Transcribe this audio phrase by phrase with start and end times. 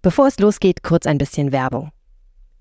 [0.00, 1.90] Bevor es losgeht, kurz ein bisschen Werbung.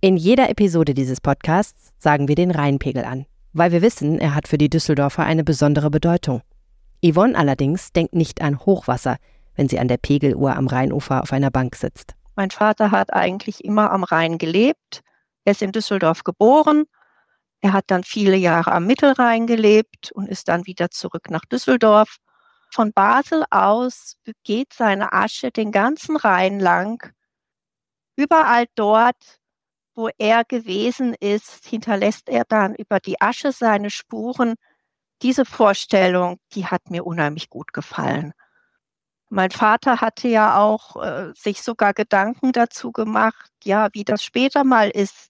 [0.02, 4.48] In jeder Episode dieses Podcasts sagen wir den Rheinpegel an, weil wir wissen, er hat
[4.48, 6.42] für die Düsseldorfer eine besondere Bedeutung.
[7.06, 9.18] Yvonne allerdings denkt nicht an Hochwasser,
[9.56, 12.16] wenn sie an der Pegeluhr am Rheinufer auf einer Bank sitzt.
[12.36, 15.02] Mein Vater hat eigentlich immer am Rhein gelebt.
[15.46, 16.86] Er ist in Düsseldorf geboren.
[17.62, 22.18] Er hat dann viele Jahre am Mittelrhein gelebt und ist dann wieder zurück nach Düsseldorf.
[22.72, 27.12] Von Basel aus geht seine Asche den ganzen Rhein lang.
[28.18, 29.40] Überall dort,
[29.94, 34.56] wo er gewesen ist, hinterlässt er dann über die Asche seine Spuren.
[35.22, 38.34] Diese Vorstellung, die hat mir unheimlich gut gefallen.
[39.30, 44.64] Mein Vater hatte ja auch äh, sich sogar Gedanken dazu gemacht, ja, wie das später
[44.64, 45.30] mal ist,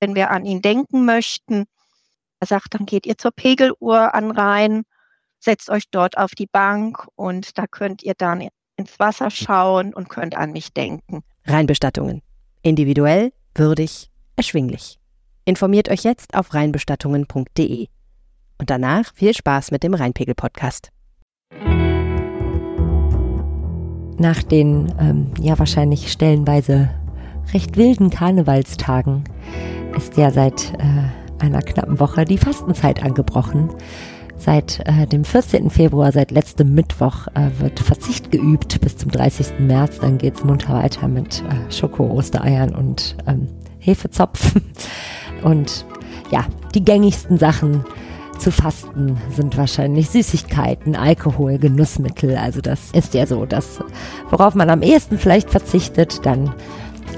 [0.00, 1.66] wenn wir an ihn denken möchten.
[2.40, 4.84] Er sagt, dann geht ihr zur Pegeluhr an Rhein,
[5.38, 10.08] setzt euch dort auf die Bank und da könnt ihr dann ins Wasser schauen und
[10.08, 11.22] könnt an mich denken.
[11.46, 12.22] Rheinbestattungen.
[12.62, 14.98] Individuell, würdig, erschwinglich.
[15.44, 17.88] Informiert euch jetzt auf rheinbestattungen.de.
[18.58, 20.90] Und danach viel Spaß mit dem Rheinpegel-Podcast.
[24.16, 26.88] Nach den ähm, ja wahrscheinlich stellenweise
[27.52, 29.24] recht wilden Karnevalstagen
[29.96, 33.68] ist ja seit äh, einer knappen Woche die Fastenzeit angebrochen.
[34.36, 35.70] Seit äh, dem 14.
[35.70, 39.60] Februar, seit letztem Mittwoch, äh, wird Verzicht geübt bis zum 30.
[39.60, 40.00] März.
[40.00, 44.54] Dann geht's munter weiter mit äh, Schoko-Ostereiern und ähm, Hefezopf.
[45.42, 45.84] Und
[46.30, 47.84] ja, die gängigsten Sachen
[48.38, 52.36] zu fasten sind wahrscheinlich Süßigkeiten, Alkohol, Genussmittel.
[52.36, 53.80] Also das ist ja so das,
[54.30, 56.24] worauf man am ehesten vielleicht verzichtet.
[56.24, 56.54] Dann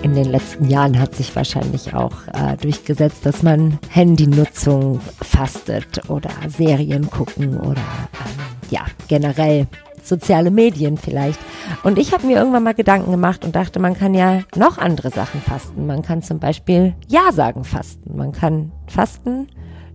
[0.02, 6.30] in den letzten Jahren hat sich wahrscheinlich auch äh, durchgesetzt, dass man Handynutzung fastet oder
[6.48, 9.67] Serien gucken oder ähm, ja generell
[10.02, 11.41] soziale Medien vielleicht.
[11.83, 15.11] Und ich habe mir irgendwann mal Gedanken gemacht und dachte, man kann ja noch andere
[15.11, 15.86] Sachen fasten.
[15.86, 18.17] Man kann zum Beispiel Ja sagen fasten.
[18.17, 19.48] Man kann fasten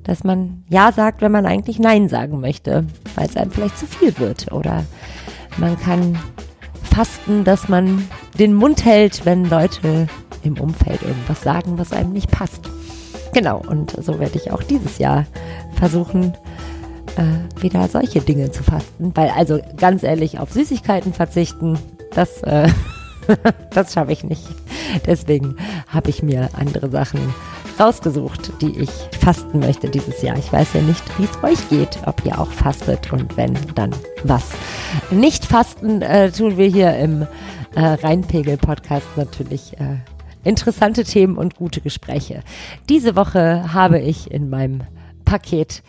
[0.03, 2.85] dass man Ja sagt, wenn man eigentlich Nein sagen möchte,
[3.15, 4.51] weil es einem vielleicht zu viel wird.
[4.51, 4.83] Oder
[5.57, 6.17] man kann
[6.93, 8.07] fasten, dass man
[8.37, 10.07] den Mund hält, wenn Leute
[10.43, 12.69] im Umfeld irgendwas sagen, was einem nicht passt.
[13.33, 15.25] Genau, und so werde ich auch dieses Jahr
[15.75, 16.33] versuchen,
[17.15, 19.11] äh, wieder solche Dinge zu fasten.
[19.15, 21.79] Weil also ganz ehrlich, auf Süßigkeiten verzichten,
[22.13, 22.67] das, äh,
[23.71, 24.43] das schaffe ich nicht.
[25.05, 25.55] Deswegen
[25.87, 27.33] habe ich mir andere Sachen
[27.81, 30.37] rausgesucht, die ich fasten möchte dieses Jahr.
[30.37, 33.91] Ich weiß ja nicht, wie es euch geht, ob ihr auch fastet und wenn, dann
[34.23, 34.51] was.
[35.09, 37.23] Nicht fasten äh, tun wir hier im
[37.75, 39.97] äh, Rheinpegel-Podcast natürlich äh,
[40.43, 42.43] interessante Themen und gute Gespräche.
[42.87, 44.81] Diese Woche habe ich in meinem
[45.25, 45.81] Paket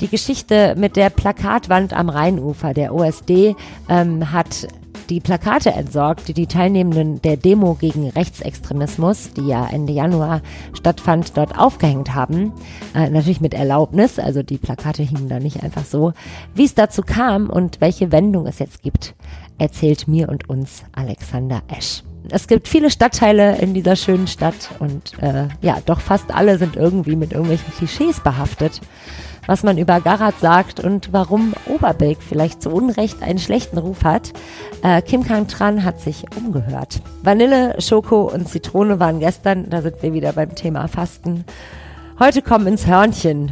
[0.00, 2.74] die Geschichte mit der Plakatwand am Rheinufer.
[2.74, 3.56] Der OSD
[3.88, 4.68] ähm, hat
[5.10, 10.40] die Plakate entsorgt, die die Teilnehmenden der Demo gegen Rechtsextremismus, die ja Ende Januar
[10.72, 12.52] stattfand, dort aufgehängt haben.
[12.94, 16.12] Äh, natürlich mit Erlaubnis, also die Plakate hingen da nicht einfach so.
[16.54, 19.14] Wie es dazu kam und welche Wendung es jetzt gibt,
[19.58, 22.04] erzählt mir und uns Alexander Esch.
[22.30, 26.76] Es gibt viele Stadtteile in dieser schönen Stadt und äh, ja, doch fast alle sind
[26.76, 28.80] irgendwie mit irgendwelchen Klischees behaftet
[29.50, 34.32] was man über Garat sagt und warum Oberbilk vielleicht zu Unrecht einen schlechten Ruf hat.
[34.84, 37.02] Äh, Kim Kang-tran hat sich umgehört.
[37.24, 41.44] Vanille, Schoko und Zitrone waren gestern, da sind wir wieder beim Thema Fasten.
[42.20, 43.50] Heute kommen ins Hörnchen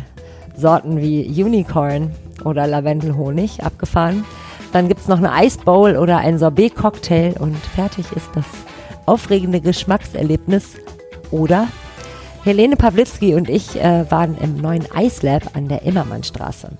[0.57, 2.15] Sorten wie Unicorn
[2.45, 4.25] oder Lavendelhonig abgefahren.
[4.73, 8.47] Dann gibt es noch eine Eisbowl oder ein Sorbet-Cocktail und fertig ist das
[9.05, 10.77] aufregende Geschmackserlebnis
[11.33, 11.67] oder
[12.49, 16.71] Helene Pawlitzki und ich äh, waren im neuen Eislab an der Immermannstraße.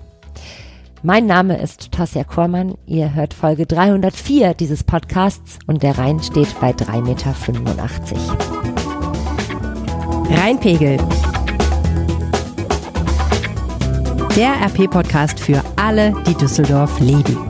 [1.03, 2.73] Mein Name ist Tosja Kormann.
[2.87, 7.35] Ihr hört Folge 304 dieses Podcasts und der Rhein steht bei 3,85 Meter.
[10.41, 10.97] Rheinpegel.
[14.35, 17.48] Der RP-Podcast für alle, die Düsseldorf lieben.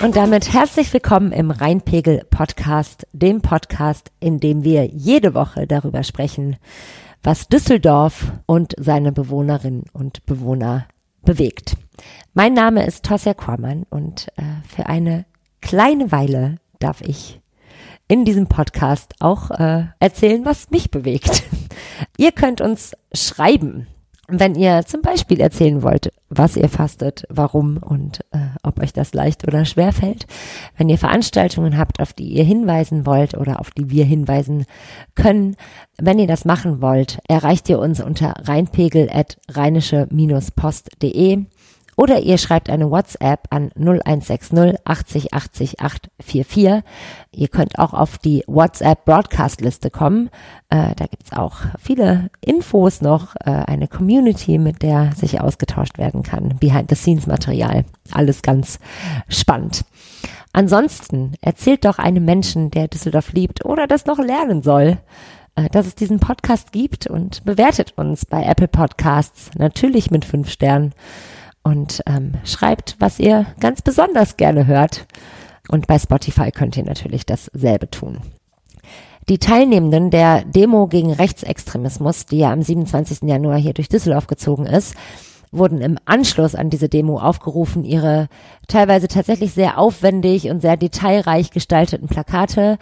[0.00, 6.04] Und damit herzlich willkommen im Rheinpegel Podcast, dem Podcast, in dem wir jede Woche darüber
[6.04, 6.56] sprechen,
[7.24, 10.86] was Düsseldorf und seine Bewohnerinnen und Bewohner
[11.22, 11.76] bewegt.
[12.32, 15.26] Mein Name ist Tosja Kormann und äh, für eine
[15.60, 17.40] kleine Weile darf ich
[18.06, 21.42] in diesem Podcast auch äh, erzählen, was mich bewegt.
[22.16, 23.88] Ihr könnt uns schreiben
[24.28, 29.14] wenn ihr zum Beispiel erzählen wollt, was ihr fastet, warum und äh, ob euch das
[29.14, 30.26] leicht oder schwer fällt,
[30.76, 34.66] wenn ihr Veranstaltungen habt, auf die ihr hinweisen wollt oder auf die wir hinweisen
[35.14, 35.56] können,
[35.98, 41.46] wenn ihr das machen wollt, erreicht ihr uns unter rheinpegel at rheinische-post.de
[41.98, 46.84] oder ihr schreibt eine WhatsApp an 0160 80 80 844.
[47.32, 50.30] Ihr könnt auch auf die WhatsApp Broadcast Liste kommen.
[50.70, 56.22] Äh, da gibt's auch viele Infos noch, äh, eine Community, mit der sich ausgetauscht werden
[56.22, 57.84] kann, Behind-the-Scenes-Material.
[58.12, 58.78] Alles ganz
[59.28, 59.84] spannend.
[60.52, 64.98] Ansonsten erzählt doch einem Menschen, der Düsseldorf liebt oder das noch lernen soll,
[65.56, 70.48] äh, dass es diesen Podcast gibt und bewertet uns bei Apple Podcasts, natürlich mit fünf
[70.48, 70.94] Sternen
[71.68, 75.06] und ähm, schreibt, was ihr ganz besonders gerne hört.
[75.68, 78.18] Und bei Spotify könnt ihr natürlich dasselbe tun.
[79.28, 83.28] Die Teilnehmenden der Demo gegen Rechtsextremismus, die ja am 27.
[83.28, 84.94] Januar hier durch Düsseldorf gezogen ist,
[85.52, 88.28] wurden im Anschluss an diese Demo aufgerufen, ihre
[88.66, 92.78] teilweise tatsächlich sehr aufwendig und sehr detailreich gestalteten Plakate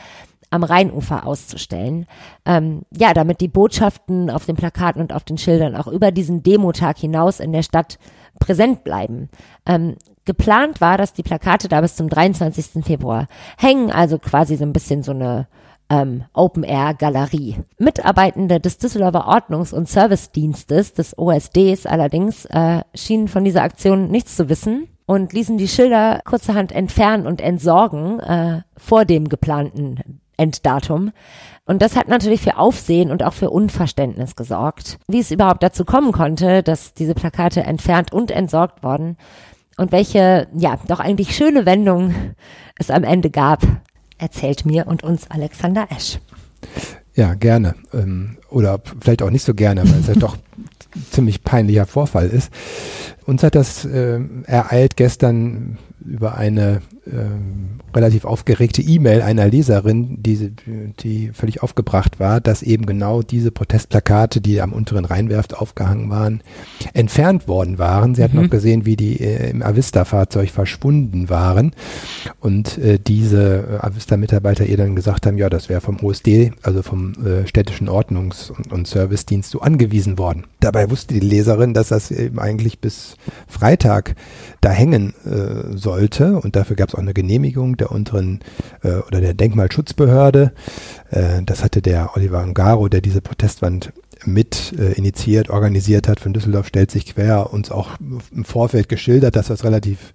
[0.51, 2.07] am Rheinufer auszustellen.
[2.45, 6.45] Ähm, ja, damit die Botschaften auf den Plakaten und auf den Schildern auch über diesen
[6.45, 7.99] Demotag hinaus in der Stadt
[8.39, 9.29] präsent bleiben.
[9.67, 12.85] Ähm, geplant war, dass die Plakate da bis zum 23.
[12.85, 15.47] Februar hängen, also quasi so ein bisschen so eine
[15.89, 17.57] ähm, Open-Air-Galerie.
[17.79, 24.37] Mitarbeitende des Düsseldorfer Ordnungs- und Servicedienstes, des OSDs allerdings, äh, schienen von dieser Aktion nichts
[24.37, 31.13] zu wissen und ließen die Schilder kurzerhand entfernen und entsorgen äh, vor dem geplanten Enddatum.
[31.67, 35.85] Und das hat natürlich für Aufsehen und auch für Unverständnis gesorgt, wie es überhaupt dazu
[35.85, 39.17] kommen konnte, dass diese Plakate entfernt und entsorgt wurden
[39.77, 42.15] und welche, ja, doch eigentlich schöne Wendung
[42.79, 43.63] es am Ende gab,
[44.19, 46.19] erzählt mir und uns Alexander Esch.
[47.15, 47.75] Ja, gerne.
[47.93, 50.37] Ähm, oder vielleicht auch nicht so gerne, weil es ja doch
[51.11, 52.53] ziemlich peinlicher Vorfall ist.
[53.25, 60.53] Uns hat das äh, ereilt gestern über eine ähm, relativ aufgeregte E-Mail einer Leserin, die,
[61.01, 66.43] die völlig aufgebracht war, dass eben genau diese Protestplakate, die am unteren Rheinwerft aufgehangen waren,
[66.95, 68.15] entfernt worden waren.
[68.15, 68.25] Sie mhm.
[68.25, 71.73] hat noch gesehen, wie die äh, im Avista-Fahrzeug verschwunden waren
[72.41, 76.83] und äh, diese äh, Avista-Mitarbeiter ihr dann gesagt haben, ja, das wäre vom OSD, also
[76.83, 80.45] vom äh, städtischen Ordnungs- und, und Servicedienst so angewiesen worden.
[80.61, 83.17] Dabei wusste die Leserin, dass das eben eigentlich bis
[83.47, 84.17] Freitag
[84.61, 88.41] da hängen äh, sollte und dafür gab es auch eine Genehmigung der unteren
[88.83, 90.53] äh, oder der Denkmalschutzbehörde.
[91.11, 93.93] Äh, das hatte der Oliver Angaro, der diese Protestwand
[94.25, 99.37] mit äh, initiiert, organisiert hat von Düsseldorf, stellt sich quer, uns auch im Vorfeld geschildert,
[99.37, 100.13] dass das relativ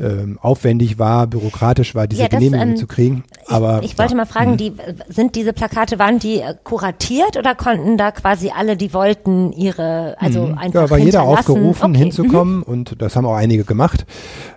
[0.00, 3.24] ähm, aufwendig war, bürokratisch war, diese ja, das, Genehmigung ähm, zu kriegen.
[3.46, 4.16] Aber ich, ich wollte ja.
[4.16, 4.56] mal fragen, mhm.
[4.56, 4.72] die
[5.08, 10.16] sind diese Plakate waren die äh, kuratiert oder konnten da quasi alle, die wollten, ihre
[10.18, 10.58] also mhm.
[10.58, 11.98] einfach Ja, war jeder aufgerufen, okay.
[11.98, 12.62] hinzukommen mhm.
[12.62, 14.06] und das haben auch einige gemacht.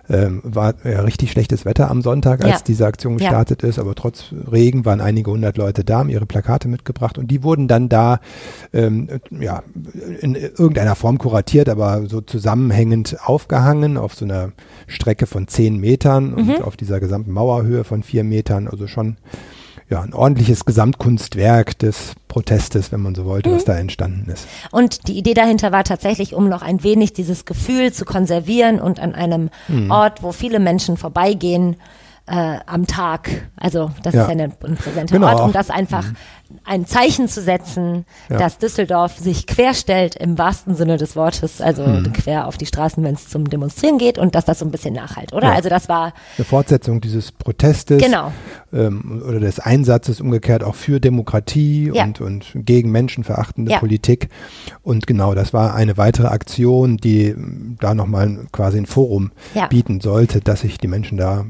[0.08, 2.64] Ähm, war ja, richtig schlechtes Wetter am Sonntag, als ja.
[2.66, 6.68] diese Aktion gestartet ist, aber trotz Regen waren einige hundert Leute da, haben ihre Plakate
[6.68, 8.20] mitgebracht und die wurden dann da
[8.74, 9.62] ähm, ja
[10.20, 14.52] in irgendeiner Form kuratiert, aber so zusammenhängend aufgehangen auf so einer
[14.86, 16.36] Strecke von zehn Metern mhm.
[16.36, 18.68] und auf dieser gesamten Mauerhöhe von vier Metern.
[18.68, 19.16] Also schon
[19.90, 23.56] ja, ein ordentliches Gesamtkunstwerk des Protestes, wenn man so wollte, mhm.
[23.56, 24.46] was da entstanden ist.
[24.70, 28.98] Und die Idee dahinter war tatsächlich, um noch ein wenig dieses Gefühl zu konservieren und
[28.98, 29.90] an einem mhm.
[29.90, 31.76] Ort, wo viele Menschen vorbeigehen,
[32.26, 33.50] äh, am Tag.
[33.56, 34.22] Also das ja.
[34.22, 35.28] ist ja ein, ein präsenter genau.
[35.28, 36.16] Ort, um das einfach mhm.
[36.64, 38.38] ein Zeichen zu setzen, ja.
[38.38, 42.14] dass Düsseldorf sich querstellt im wahrsten Sinne des Wortes, also mhm.
[42.14, 44.94] quer auf die Straßen, wenn es zum Demonstrieren geht und dass das so ein bisschen
[44.94, 45.48] nachhalt, oder?
[45.48, 45.54] Ja.
[45.54, 48.32] Also das war eine Fortsetzung dieses Protestes genau.
[48.72, 54.30] ähm, oder des Einsatzes umgekehrt auch für Demokratie und, und gegen menschenverachtende Politik.
[54.82, 57.34] Und genau, das war eine weitere Aktion, die
[57.80, 59.32] da nochmal quasi ein Forum
[59.68, 61.44] bieten sollte, dass sich die Menschen da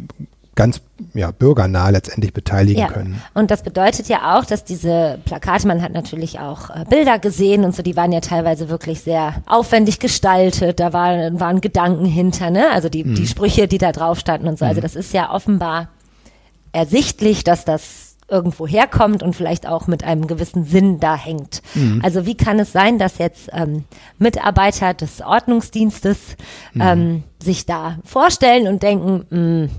[0.54, 0.80] ganz
[1.14, 2.88] ja, bürgernah letztendlich beteiligen ja.
[2.88, 3.20] können.
[3.34, 7.64] Und das bedeutet ja auch, dass diese Plakate, man hat natürlich auch äh, Bilder gesehen
[7.64, 12.50] und so, die waren ja teilweise wirklich sehr aufwendig gestaltet, da waren, waren Gedanken hinter,
[12.50, 12.70] ne?
[12.70, 13.14] Also die, mhm.
[13.14, 14.64] die Sprüche, die da drauf standen und so.
[14.64, 14.82] Also mhm.
[14.82, 15.88] das ist ja offenbar
[16.72, 21.62] ersichtlich, dass das irgendwo herkommt und vielleicht auch mit einem gewissen Sinn da hängt.
[21.74, 22.00] Mhm.
[22.02, 23.84] Also wie kann es sein, dass jetzt ähm,
[24.18, 26.36] Mitarbeiter des Ordnungsdienstes
[26.72, 26.80] mhm.
[26.80, 29.70] ähm, sich da vorstellen und denken, mh, mm,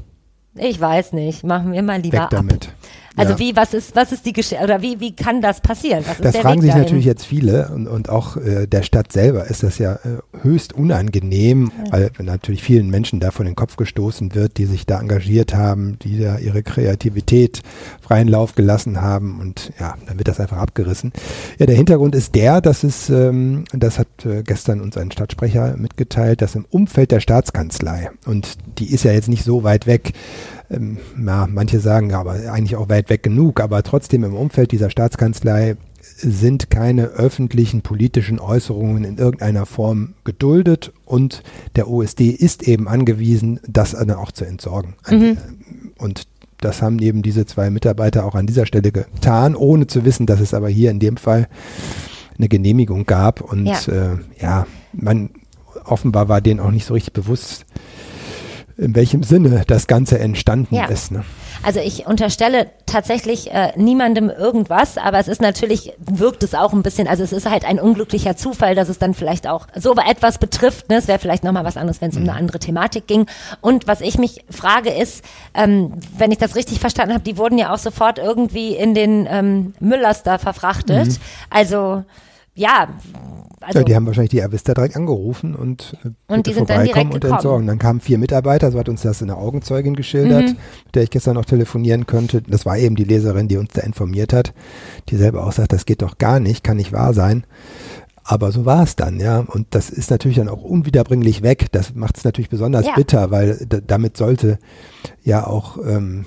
[0.56, 2.68] ich weiß nicht, machen wir mal lieber Weg damit.
[2.68, 2.74] Ab.
[3.16, 3.40] Also ja.
[3.40, 6.04] wie, was ist, was ist die Geschichte, oder wie, wie kann das passieren?
[6.22, 6.84] das fragen Weg sich dahin?
[6.84, 10.74] natürlich jetzt viele und, und auch äh, der Stadt selber ist das ja äh, höchst
[10.74, 11.92] unangenehm, ja.
[11.92, 15.98] weil natürlich vielen Menschen da vor den Kopf gestoßen wird, die sich da engagiert haben,
[16.00, 17.62] die da ihre Kreativität
[18.02, 21.14] freien Lauf gelassen haben und ja, dann wird das einfach abgerissen.
[21.58, 25.78] Ja, der Hintergrund ist der, dass es, ähm, das hat äh, gestern uns ein Stadtsprecher
[25.78, 30.14] mitgeteilt, dass im Umfeld der Staatskanzlei und die ist ja jetzt nicht so weit weg,
[30.70, 34.90] ähm, ja, manche sagen aber eigentlich auch weit weg genug, aber trotzdem im Umfeld dieser
[34.90, 35.78] Staatskanzlei
[36.18, 41.44] sind keine öffentlichen politischen Äußerungen in irgendeiner Form geduldet und
[41.76, 44.96] der OSD ist eben angewiesen, das dann auch zu entsorgen.
[45.10, 45.38] Mhm.
[45.98, 46.28] Und
[46.62, 50.40] das haben eben diese zwei Mitarbeiter auch an dieser Stelle getan, ohne zu wissen, dass
[50.40, 51.48] es aber hier in dem Fall
[52.38, 53.42] eine Genehmigung gab.
[53.42, 55.32] Und ja, äh, ja man
[55.84, 57.66] offenbar war denen auch nicht so richtig bewusst,
[58.77, 60.86] in welchem Sinne das Ganze entstanden ja.
[60.86, 61.12] ist.
[61.12, 61.24] Ne?
[61.63, 66.84] Also ich unterstelle tatsächlich äh, niemandem irgendwas, aber es ist natürlich, wirkt es auch ein
[66.84, 70.38] bisschen, also es ist halt ein unglücklicher Zufall, dass es dann vielleicht auch so etwas
[70.39, 70.89] betrifft.
[70.89, 70.98] Ne?
[70.98, 72.24] Es wäre vielleicht nochmal was anderes, wenn es mhm.
[72.24, 73.27] um eine andere Thematik ging.
[73.62, 77.58] Und was ich mich frage ist, ähm, wenn ich das richtig verstanden habe, die wurden
[77.58, 81.08] ja auch sofort irgendwie in den ähm, Müllers da verfrachtet.
[81.08, 81.17] Mhm.
[81.50, 82.03] Also
[82.55, 82.88] ja,
[83.66, 86.86] also ja, die haben wahrscheinlich die Avista direkt angerufen und, äh, und die sind dann
[86.86, 87.34] direkt und gekommen.
[87.34, 87.68] entsorgen.
[87.68, 90.58] Dann kamen vier Mitarbeiter, so hat uns das eine Augenzeugin geschildert, mhm.
[90.86, 92.42] mit der ich gestern noch telefonieren konnte.
[92.42, 94.54] Das war eben die Leserin, die uns da informiert hat,
[95.10, 97.46] die selber auch sagt, das geht doch gar nicht, kann nicht wahr sein.
[98.27, 99.39] Aber so war es dann, ja.
[99.39, 101.67] Und das ist natürlich dann auch unwiederbringlich weg.
[101.72, 102.96] Das macht es natürlich besonders ja.
[102.96, 104.58] bitter, weil damit sollte
[105.24, 106.25] ja auch ähm,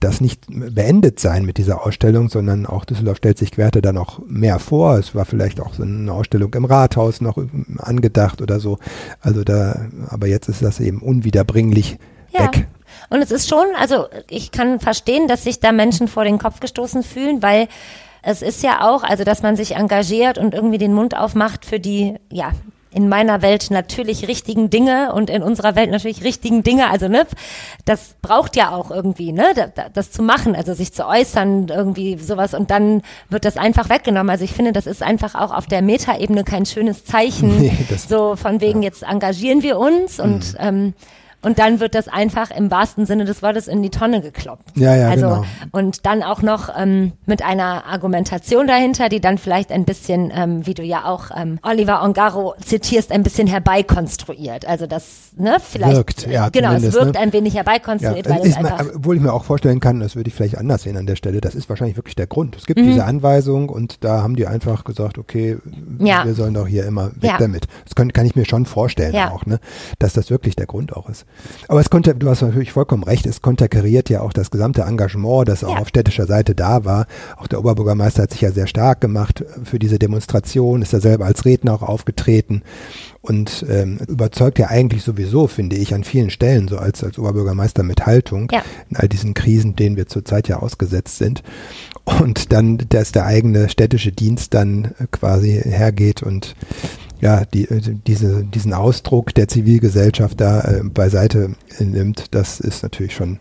[0.00, 4.20] das nicht beendet sein mit dieser Ausstellung, sondern auch Düsseldorf stellt sich Querte dann noch
[4.26, 4.98] mehr vor.
[4.98, 7.38] Es war vielleicht auch so eine Ausstellung im Rathaus noch
[7.78, 8.78] angedacht oder so.
[9.20, 11.98] Also da, aber jetzt ist das eben unwiederbringlich
[12.32, 12.40] ja.
[12.40, 12.66] weg.
[13.08, 16.58] Und es ist schon, also ich kann verstehen, dass sich da Menschen vor den Kopf
[16.58, 17.68] gestoßen fühlen, weil
[18.26, 21.78] es ist ja auch, also dass man sich engagiert und irgendwie den Mund aufmacht für
[21.78, 22.50] die, ja,
[22.90, 26.90] in meiner Welt natürlich richtigen Dinge und in unserer Welt natürlich richtigen Dinge.
[26.90, 27.26] Also ne,
[27.84, 32.18] das braucht ja auch irgendwie, ne, das, das zu machen, also sich zu äußern, irgendwie
[32.18, 34.30] sowas und dann wird das einfach weggenommen.
[34.30, 37.46] Also ich finde, das ist einfach auch auf der Metaebene kein schönes Zeichen.
[37.66, 37.72] Nee,
[38.08, 38.88] so von wegen ja.
[38.88, 40.58] jetzt engagieren wir uns und mhm.
[40.58, 40.94] ähm,
[41.46, 44.72] und dann wird das einfach im wahrsten Sinne des Wortes in die Tonne gekloppt.
[44.74, 45.44] Ja, ja, also, genau.
[45.70, 50.66] Und dann auch noch ähm, mit einer Argumentation dahinter, die dann vielleicht ein bisschen, ähm,
[50.66, 54.66] wie du ja auch ähm, Oliver Ongaro zitierst, ein bisschen herbeikonstruiert.
[54.66, 55.96] Also das, ne, vielleicht.
[55.96, 56.48] Wirkt, ja.
[56.48, 57.20] Genau, es wirkt ne?
[57.20, 58.78] ein wenig herbeikonstruiert, ja, weil es einfach.
[58.78, 61.14] Mal, obwohl ich mir auch vorstellen kann, das würde ich vielleicht anders sehen an der
[61.14, 62.56] Stelle, das ist wahrscheinlich wirklich der Grund.
[62.56, 62.88] Es gibt mhm.
[62.88, 65.58] diese Anweisung und da haben die einfach gesagt, okay,
[66.00, 66.24] ja.
[66.24, 67.38] wir sollen doch hier immer weg ja.
[67.38, 67.68] damit.
[67.84, 69.60] Das kann, kann ich mir schon vorstellen auch, ne,
[70.00, 71.24] dass das wirklich der Grund auch ist.
[71.68, 75.48] Aber es konnte, du hast natürlich vollkommen recht, es konterkariert ja auch das gesamte Engagement,
[75.48, 75.80] das auch ja.
[75.80, 77.06] auf städtischer Seite da war.
[77.36, 81.26] Auch der Oberbürgermeister hat sich ja sehr stark gemacht für diese Demonstration, ist ja selber
[81.26, 82.62] als Redner auch aufgetreten
[83.26, 87.82] und ähm, überzeugt ja eigentlich sowieso, finde ich, an vielen Stellen, so als, als Oberbürgermeister
[87.82, 88.62] mit Haltung ja.
[88.88, 91.42] in all diesen Krisen, denen wir zurzeit ja ausgesetzt sind.
[92.04, 96.54] Und dann, dass der eigene städtische Dienst dann quasi hergeht und
[97.20, 103.14] ja, die, äh, diese, diesen Ausdruck der Zivilgesellschaft da äh, beiseite nimmt, das ist natürlich
[103.14, 103.38] schon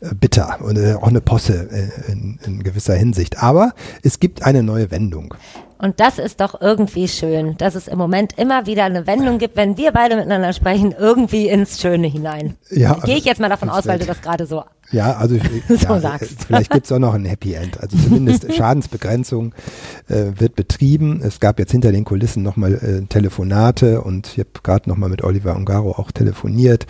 [0.00, 3.42] äh, bitter und äh, auch eine Posse äh, in, in gewisser Hinsicht.
[3.42, 5.34] Aber es gibt eine neue Wendung.
[5.78, 9.56] Und das ist doch irgendwie schön, dass es im Moment immer wieder eine Wendung gibt,
[9.56, 12.56] wenn wir beide miteinander sprechen, irgendwie ins Schöne hinein.
[12.70, 15.42] Ja, Gehe ich jetzt mal davon aus, weil du das gerade so ja, also ich,
[15.68, 16.44] so ja, sagst.
[16.46, 17.80] vielleicht gibt's auch noch ein Happy End.
[17.80, 19.54] Also zumindest Schadensbegrenzung
[20.08, 21.20] äh, wird betrieben.
[21.22, 25.24] Es gab jetzt hinter den Kulissen nochmal äh, Telefonate und ich habe gerade nochmal mit
[25.24, 26.86] Oliver Ungaro auch telefoniert.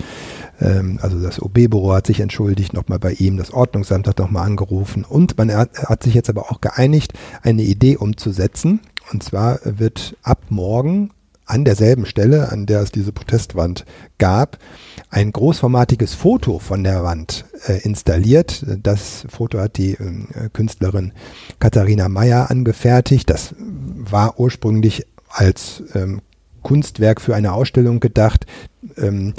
[0.61, 5.05] Ähm, also das OB-Büro hat sich entschuldigt nochmal bei ihm, das Ordnungsamt hat nochmal angerufen
[5.05, 8.81] und man hat, hat sich jetzt aber auch geeinigt, eine Idee umzusetzen.
[9.13, 11.11] Und zwar wird ab morgen
[11.47, 13.87] an derselben Stelle, an der es diese Protestwand
[14.19, 14.59] gab,
[15.11, 18.65] ein großformatiges Foto von der Wand äh, installiert.
[18.83, 21.13] Das Foto hat die äh, Künstlerin
[21.61, 23.31] Katharina Meyer angefertigt.
[23.31, 26.21] Das war ursprünglich als ähm,
[26.63, 28.47] Kunstwerk für eine Ausstellung gedacht.
[28.97, 29.35] Ähm,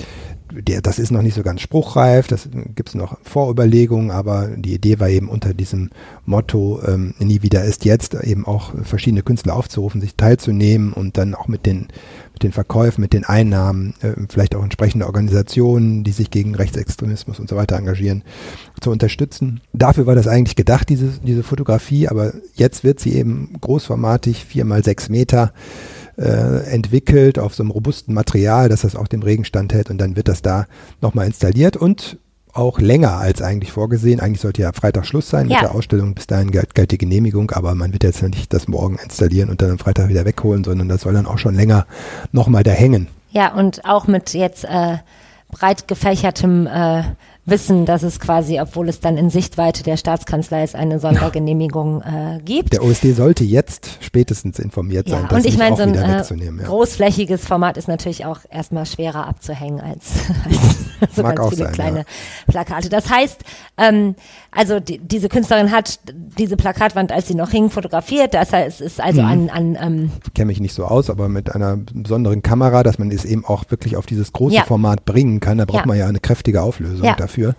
[0.51, 4.73] der, das ist noch nicht so ganz spruchreif, das gibt es noch Vorüberlegungen, aber die
[4.73, 5.89] Idee war eben unter diesem
[6.25, 11.35] Motto ähm, nie wieder ist jetzt eben auch verschiedene Künstler aufzurufen, sich teilzunehmen und dann
[11.35, 11.87] auch mit den
[12.37, 17.39] mit den Verkäufen, mit den Einnahmen, äh, vielleicht auch entsprechende Organisationen, die sich gegen Rechtsextremismus
[17.39, 18.21] und so weiter engagieren,
[18.79, 19.61] zu unterstützen.
[19.73, 24.65] Dafür war das eigentlich gedacht, diese, diese Fotografie, aber jetzt wird sie eben großformatig, vier
[24.65, 25.51] mal sechs Meter,
[26.17, 30.15] äh, entwickelt auf so einem robusten Material, dass das auch dem Regen standhält und dann
[30.15, 30.65] wird das da
[31.01, 32.17] nochmal installiert und
[32.53, 34.19] auch länger als eigentlich vorgesehen.
[34.19, 35.57] Eigentlich sollte ja Freitag Schluss sein ja.
[35.57, 36.15] mit der Ausstellung.
[36.15, 39.61] Bis dahin galt, galt die Genehmigung, aber man wird jetzt nicht das morgen installieren und
[39.61, 41.85] dann am Freitag wieder wegholen, sondern das soll dann auch schon länger
[42.31, 43.07] nochmal da hängen.
[43.29, 44.97] Ja, und auch mit jetzt äh,
[45.51, 47.03] breit gefächertem äh,
[47.47, 52.39] wissen, dass es quasi, obwohl es dann in Sichtweite der Staatskanzlei ist, eine Sondergenehmigung äh,
[52.43, 52.73] gibt.
[52.73, 55.97] Der OSD sollte jetzt spätestens informiert sein, Ja, und ich meine, so ein äh.
[55.97, 56.65] Ja.
[56.65, 60.11] großflächiges Format ist natürlich auch erstmal schwerer abzuhängen als,
[60.45, 62.05] als so Mag ganz viele sein, kleine ja.
[62.47, 62.89] Plakate.
[62.89, 63.41] Das heißt,
[63.77, 64.15] ähm,
[64.57, 65.99] also die, diese Künstlerin hat
[66.37, 68.33] diese Plakatwand, als sie noch hing, fotografiert.
[68.33, 69.27] Das heißt, es ist also Mhm.
[69.27, 73.11] an, an ähm, kenne mich nicht so aus, aber mit einer besonderen Kamera, dass man
[73.11, 74.63] es eben auch wirklich auf dieses große Ja.
[74.63, 75.85] Format bringen kann, da braucht Ja.
[75.87, 77.15] man ja eine kräftige Auflösung Ja.
[77.15, 77.55] dafür.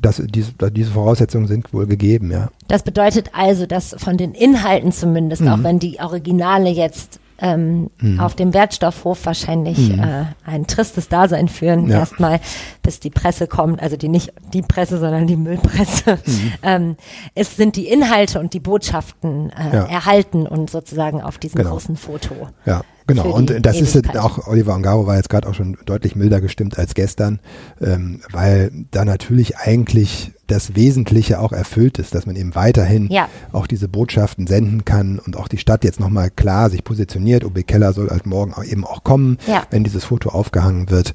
[0.00, 2.48] Das, diese, diese Voraussetzungen sind wohl gegeben, ja.
[2.66, 5.48] Das bedeutet also, dass von den Inhalten zumindest, Mhm.
[5.48, 11.84] auch wenn die Originale jetzt ähm, auf dem Wertstoffhof wahrscheinlich äh, ein tristes Dasein führen,
[11.84, 11.90] Mhm.
[11.90, 11.98] Ja.
[11.98, 12.40] erstmal,
[12.82, 16.52] bis die Presse kommt, also die nicht die Presse, sondern die Müllpresse, Mhm.
[16.62, 16.96] ähm,
[17.34, 19.84] es sind die Inhalte und die Botschaften äh, Ja.
[19.86, 21.70] erhalten und sozusagen auf diesem Genau.
[21.72, 22.34] großen Foto.
[22.64, 22.82] Ja,
[23.14, 23.34] genau.
[23.34, 24.16] Und das ist Ewigkeit.
[24.18, 27.40] auch, Oliver Ongaro war jetzt gerade auch schon deutlich milder gestimmt als gestern,
[27.80, 33.28] ähm, weil da natürlich eigentlich das Wesentliche auch erfüllt ist, dass man eben weiterhin Ja.
[33.52, 37.44] auch diese Botschaften senden kann und auch die Stadt jetzt nochmal klar sich positioniert.
[37.44, 39.62] OB Keller soll halt morgen auch eben auch kommen, Ja.
[39.70, 41.14] wenn dieses Foto aufgehangen wird.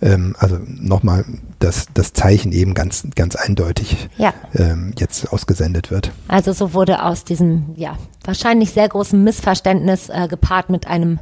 [0.00, 1.24] Ähm, also nochmal
[1.58, 4.34] das, das Zeichen eben ganz, ganz eindeutig Ja.
[4.54, 6.12] ähm, jetzt ausgesendet wird.
[6.28, 11.18] Also so wurde aus diesem, ja, wahrscheinlich sehr großen Missverständnis äh, gepaart mit einem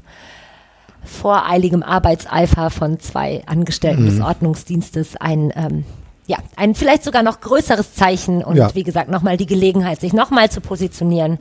[1.05, 4.07] voreiligem Arbeitseifer von zwei Angestellten Mhm.
[4.11, 5.85] des Ordnungsdienstes ein, ähm,
[6.27, 8.75] ja, ein vielleicht sogar noch größeres Zeichen und Ja.
[8.75, 11.39] wie gesagt nochmal die Gelegenheit, sich nochmal zu positionieren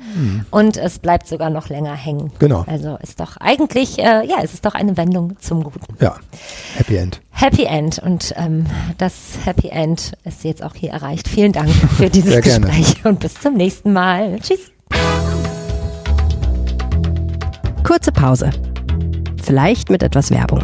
[0.52, 2.26] und es bleibt sogar noch länger hängen.
[2.26, 2.40] Mhm.
[2.40, 2.66] Genau.
[2.68, 5.96] Also ist doch eigentlich, äh, ja, es ist doch eine Wendung zum Guten.
[6.02, 6.18] Ja,
[6.76, 7.22] Happy End.
[7.32, 8.66] Happy End und ähm,
[8.98, 9.14] das
[9.46, 11.30] Happy End ist jetzt auch hier erreicht.
[11.30, 12.42] Vielen Dank für dieses.
[12.42, 14.38] Gespräch und bis zum nächsten Mal.
[14.42, 14.70] Tschüss.
[17.86, 18.50] Kurze Pause.
[19.44, 20.64] Vielleicht mit etwas Werbung.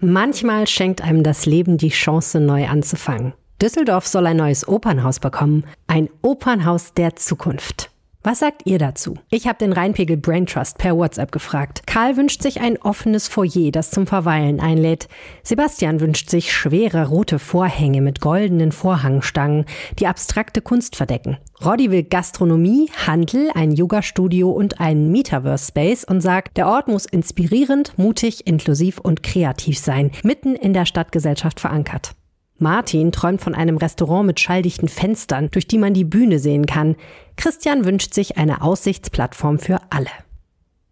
[0.00, 3.34] Manchmal schenkt einem das Leben die Chance, neu anzufangen.
[3.60, 5.64] Düsseldorf soll ein neues Opernhaus bekommen.
[5.86, 7.90] Ein Opernhaus der Zukunft.
[8.26, 9.18] Was sagt ihr dazu?
[9.28, 11.86] Ich habe den Rheinpegel Brain Trust per WhatsApp gefragt.
[11.86, 15.08] Karl wünscht sich ein offenes Foyer, das zum Verweilen einlädt.
[15.42, 19.66] Sebastian wünscht sich schwere rote Vorhänge mit goldenen Vorhangstangen,
[19.98, 21.36] die abstrakte Kunst verdecken.
[21.62, 27.92] Roddy will Gastronomie, Handel, ein Yoga-Studio und einen Metaverse-Space und sagt, der Ort muss inspirierend,
[27.98, 32.14] mutig, inklusiv und kreativ sein, mitten in der Stadtgesellschaft verankert.
[32.58, 36.96] Martin träumt von einem Restaurant mit schalldichten Fenstern, durch die man die Bühne sehen kann.
[37.36, 40.10] Christian wünscht sich eine Aussichtsplattform für alle.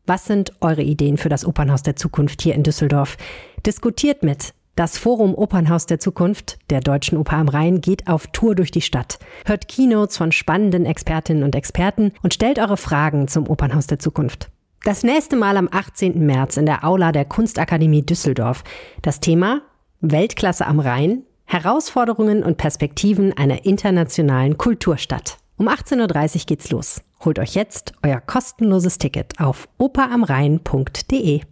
[0.05, 3.17] Was sind eure Ideen für das Opernhaus der Zukunft hier in Düsseldorf?
[3.65, 4.53] Diskutiert mit.
[4.75, 8.81] Das Forum Opernhaus der Zukunft der Deutschen Oper am Rhein geht auf Tour durch die
[8.81, 9.19] Stadt.
[9.45, 14.51] Hört Keynotes von spannenden Expertinnen und Experten und stellt eure Fragen zum Opernhaus der Zukunft.
[14.85, 16.27] Das nächste Mal am 18.
[16.27, 18.65] März in der Aula der Kunstakademie Düsseldorf.
[19.03, 19.61] Das Thema
[20.01, 25.39] Weltklasse am Rhein, Herausforderungen und Perspektiven einer internationalen Kulturstadt.
[25.57, 27.03] Um 18.30 Uhr geht's los.
[27.25, 31.43] Holt euch jetzt euer kostenloses Ticket auf operamrhein.de.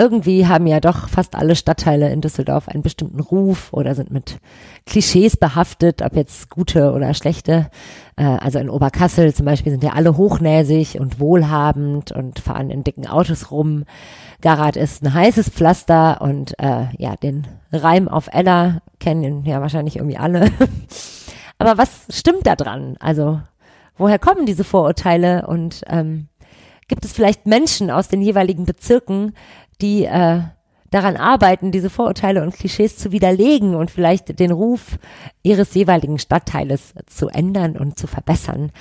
[0.00, 4.40] irgendwie haben ja doch fast alle Stadtteile in Düsseldorf einen bestimmten Ruf oder sind mit
[4.86, 7.70] Klischees behaftet, ob jetzt gute oder schlechte.
[8.16, 12.82] Äh, also in Oberkassel zum Beispiel sind ja alle hochnäsig und wohlhabend und fahren in
[12.82, 13.84] dicken Autos rum.
[14.40, 19.96] Garat ist ein heißes Pflaster und äh, ja, den Reim auf Ella kennen ja wahrscheinlich
[19.96, 20.50] irgendwie alle.
[21.58, 22.96] Aber was stimmt da dran?
[23.00, 23.42] Also
[23.98, 26.28] woher kommen diese Vorurteile und ähm,
[26.90, 29.32] gibt es vielleicht Menschen aus den jeweiligen Bezirken,
[29.82, 30.40] die äh,
[30.90, 34.98] daran arbeiten, diese Vorurteile und Klischees zu widerlegen und vielleicht den Ruf
[35.42, 38.72] ihres jeweiligen Stadtteiles zu ändern und zu verbessern.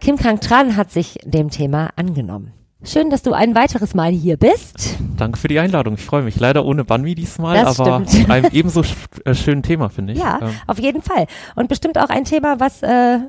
[0.00, 2.52] Kim Kang-Tran hat sich dem Thema angenommen.
[2.86, 4.96] Schön, dass du ein weiteres Mal hier bist.
[5.16, 5.94] Danke für die Einladung.
[5.94, 6.38] Ich freue mich.
[6.38, 8.28] Leider ohne Banmi diesmal, Das aber stimmt.
[8.30, 8.82] einem ebenso
[9.24, 10.18] äh, schönen Thema, finde ich.
[10.18, 11.26] Ja, Ähm, auf jeden Fall.
[11.56, 13.20] Und bestimmt auch ein Thema, was, äh,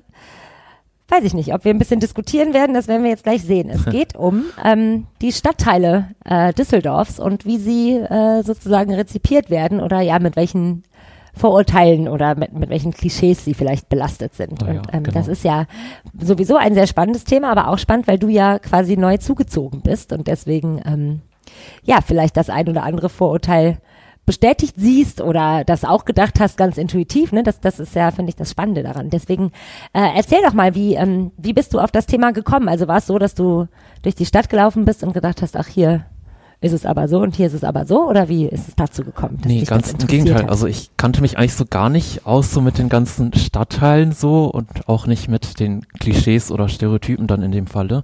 [1.10, 3.70] weiß ich nicht, ob wir ein bisschen diskutieren werden, das werden wir jetzt gleich sehen.
[3.70, 9.80] Es geht um ähm, die Stadtteile äh, Düsseldorfs und wie sie äh, sozusagen rezipiert werden
[9.80, 10.84] oder ja, mit welchen
[11.36, 14.64] Vorurteilen oder mit, mit welchen Klischees sie vielleicht belastet sind.
[14.64, 15.18] Ah ja, und ähm, genau.
[15.18, 15.66] das ist ja
[16.18, 20.14] sowieso ein sehr spannendes Thema, aber auch spannend, weil du ja quasi neu zugezogen bist
[20.14, 21.22] und deswegen ähm,
[21.84, 23.80] ja vielleicht das ein oder andere Vorurteil
[24.26, 27.44] bestätigt siehst oder das auch gedacht hast, ganz intuitiv, ne?
[27.44, 29.10] Das, das ist ja, finde ich, das Spannende daran.
[29.10, 29.52] Deswegen
[29.94, 32.68] äh, erzähl doch mal, wie, ähm, wie bist du auf das Thema gekommen?
[32.68, 33.68] Also war es so, dass du
[34.02, 36.06] durch die Stadt gelaufen bist und gedacht hast, ach hier
[36.62, 39.04] ist es aber so und hier ist es aber so oder wie ist es dazu
[39.04, 39.40] gekommen?
[39.46, 40.44] Nee, ganz im Gegenteil.
[40.44, 40.50] Hat?
[40.50, 44.46] Also ich kannte mich eigentlich so gar nicht aus so mit den ganzen Stadtteilen so
[44.46, 48.04] und auch nicht mit den Klischees oder Stereotypen dann in dem Falle.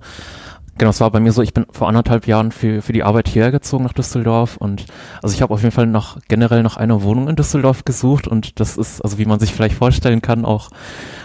[0.82, 3.28] Genau, es war bei mir so, ich bin vor anderthalb Jahren für, für die Arbeit
[3.28, 4.86] hierher gezogen nach Düsseldorf und
[5.22, 8.60] also ich habe auf jeden Fall noch generell nach einer Wohnung in Düsseldorf gesucht und
[8.60, 10.72] das ist, also wie man sich vielleicht vorstellen kann, auch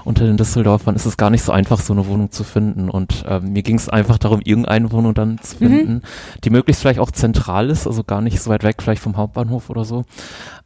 [0.05, 3.25] unter den Düsseldorfern ist es gar nicht so einfach, so eine Wohnung zu finden und
[3.27, 5.69] ähm, mir ging es einfach darum, irgendeine Wohnung dann zu mhm.
[5.71, 6.03] finden, mhm.
[6.45, 9.71] die möglichst vielleicht auch zentral ist, also gar nicht so weit weg, vielleicht vom Hauptbahnhof
[9.71, 10.05] oder so.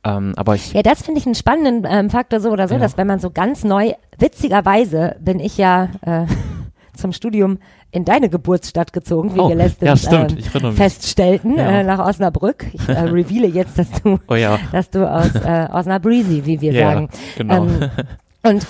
[0.03, 2.81] Ähm, aber ich ja, das finde ich einen spannenden ähm, Faktor so oder so, ja.
[2.81, 6.26] dass wenn man so ganz neu, witzigerweise bin ich ja äh,
[6.96, 7.59] zum Studium
[7.92, 11.81] in deine Geburtsstadt gezogen, wie oh, wir letztens ja, ähm, feststellten, ja.
[11.81, 12.66] äh, nach Osnabrück.
[12.72, 14.59] Ich äh, reveale jetzt, dass du, oh, ja.
[14.72, 17.09] dass du aus äh, Osnabrüsi, wie wir sagen.
[17.37, 17.64] Genau.
[17.64, 17.90] Ähm,
[18.42, 18.66] und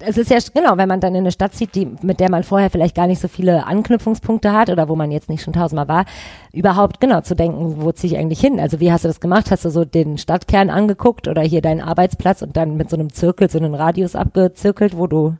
[0.00, 2.44] es ist ja genau, wenn man dann in eine Stadt zieht, die, mit der man
[2.44, 5.88] vorher vielleicht gar nicht so viele Anknüpfungspunkte hat oder wo man jetzt nicht schon tausendmal
[5.88, 6.04] war,
[6.52, 8.60] überhaupt genau zu denken, wo ziehe ich eigentlich hin?
[8.60, 9.50] Also wie hast du das gemacht?
[9.50, 13.12] Hast du so den Stadtkern angeguckt oder hier deinen Arbeitsplatz und dann mit so einem
[13.12, 15.36] Zirkel, so einen Radius abgezirkelt, wo du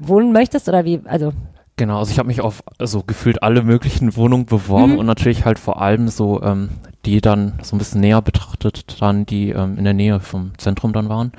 [0.00, 1.00] wohnen möchtest oder wie?
[1.04, 1.32] Also
[1.78, 4.98] Genau, also ich habe mich auf also gefühlt alle möglichen Wohnungen beworben mhm.
[4.98, 6.70] und natürlich halt vor allem so ähm,
[7.06, 10.92] die dann so ein bisschen näher betrachtet, dann die ähm, in der Nähe vom Zentrum
[10.92, 11.32] dann waren.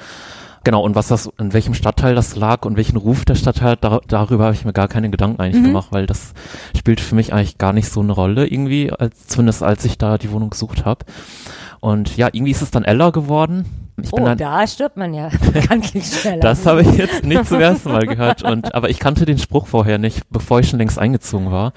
[0.64, 4.00] Genau, und was das, in welchem Stadtteil das lag und welchen Ruf der Stadtteil, da,
[4.08, 5.68] darüber habe ich mir gar keine Gedanken eigentlich mhm.
[5.68, 6.34] gemacht, weil das
[6.78, 10.18] spielt für mich eigentlich gar nicht so eine Rolle irgendwie, als, zumindest als ich da
[10.18, 11.06] die Wohnung gesucht habe.
[11.82, 13.66] Und ja, irgendwie ist es dann Ella geworden.
[14.04, 16.40] Ich oh, da stirbt man ja bekanntlich schneller.
[16.40, 18.44] Das habe ich jetzt nicht zum ersten Mal gehört.
[18.44, 21.74] Und, aber ich kannte den Spruch vorher nicht, bevor ich schon längst eingezogen war.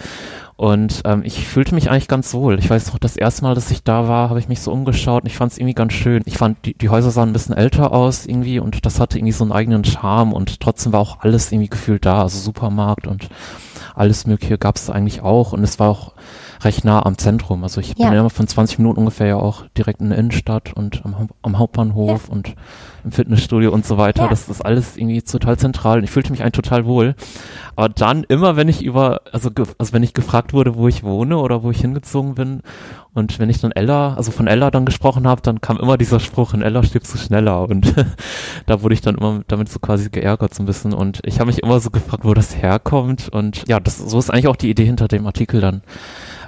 [0.56, 2.58] Und ähm, ich fühlte mich eigentlich ganz wohl.
[2.58, 5.24] Ich weiß noch, das erste Mal, dass ich da war, habe ich mich so umgeschaut
[5.24, 6.22] und ich fand es irgendwie ganz schön.
[6.26, 9.32] Ich fand, die, die Häuser sahen ein bisschen älter aus irgendwie und das hatte irgendwie
[9.32, 12.22] so einen eigenen Charme und trotzdem war auch alles irgendwie gefühlt da.
[12.22, 13.28] Also Supermarkt und
[13.94, 16.12] alles Mögliche gab es eigentlich auch und es war auch
[16.64, 17.62] recht nah am Zentrum.
[17.62, 18.06] Also ich ja.
[18.06, 21.28] bin ja immer von 20 Minuten ungefähr ja auch direkt in der Innenstadt und am,
[21.42, 22.32] am Hauptbahnhof ja.
[22.32, 22.54] und
[23.04, 24.24] im Fitnessstudio und so weiter.
[24.24, 24.28] Ja.
[24.28, 27.14] Das ist alles irgendwie total zentral und ich fühlte mich eigentlich total wohl.
[27.74, 31.38] Aber dann immer, wenn ich über, also, also wenn ich gefragt wurde, wo ich wohne
[31.38, 32.60] oder wo ich hingezogen bin
[33.14, 36.20] und wenn ich dann Ella, also von Ella dann gesprochen habe, dann kam immer dieser
[36.20, 37.94] Spruch, in Ella stirbst du schneller und
[38.66, 41.48] da wurde ich dann immer damit so quasi geärgert so ein bisschen und ich habe
[41.48, 44.70] mich immer so gefragt, wo das herkommt und ja, das, so ist eigentlich auch die
[44.70, 45.82] Idee hinter dem Artikel dann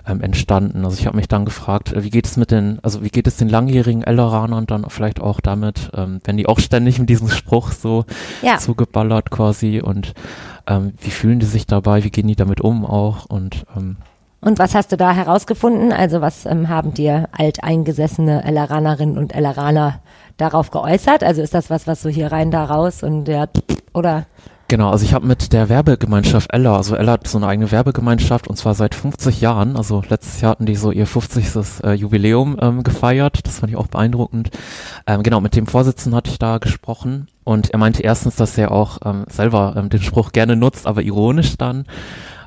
[0.06, 0.84] ähm, entstanden.
[0.84, 3.26] Also ich habe mich dann gefragt, äh, wie geht es mit den, also wie geht
[3.26, 7.28] es den langjährigen Elleranern dann vielleicht auch damit, ähm, wenn die auch ständig mit diesem
[7.28, 8.04] Spruch so
[8.42, 8.58] ja.
[8.58, 10.14] zugeballert quasi und
[10.66, 13.96] ähm, wie fühlen die sich dabei, wie gehen die damit um auch und ähm,
[14.40, 15.90] und was hast du da herausgefunden?
[15.90, 20.00] Also was ähm, haben dir alteingesessene Elleranerinnen und Elleraner
[20.36, 21.24] darauf geäußert?
[21.24, 23.48] Also ist das was, was so hier rein, da raus und der
[23.94, 24.26] oder?
[24.68, 28.48] Genau, also ich habe mit der Werbegemeinschaft Ella, also Ella hat so eine eigene Werbegemeinschaft
[28.48, 31.84] und zwar seit 50 Jahren, also letztes Jahr hatten die so ihr 50.
[31.84, 34.50] Äh, Jubiläum ähm, gefeiert, das fand ich auch beeindruckend.
[35.06, 38.72] Ähm, genau, mit dem Vorsitzenden hatte ich da gesprochen und er meinte erstens, dass er
[38.72, 41.84] auch ähm, selber ähm, den Spruch gerne nutzt, aber ironisch dann.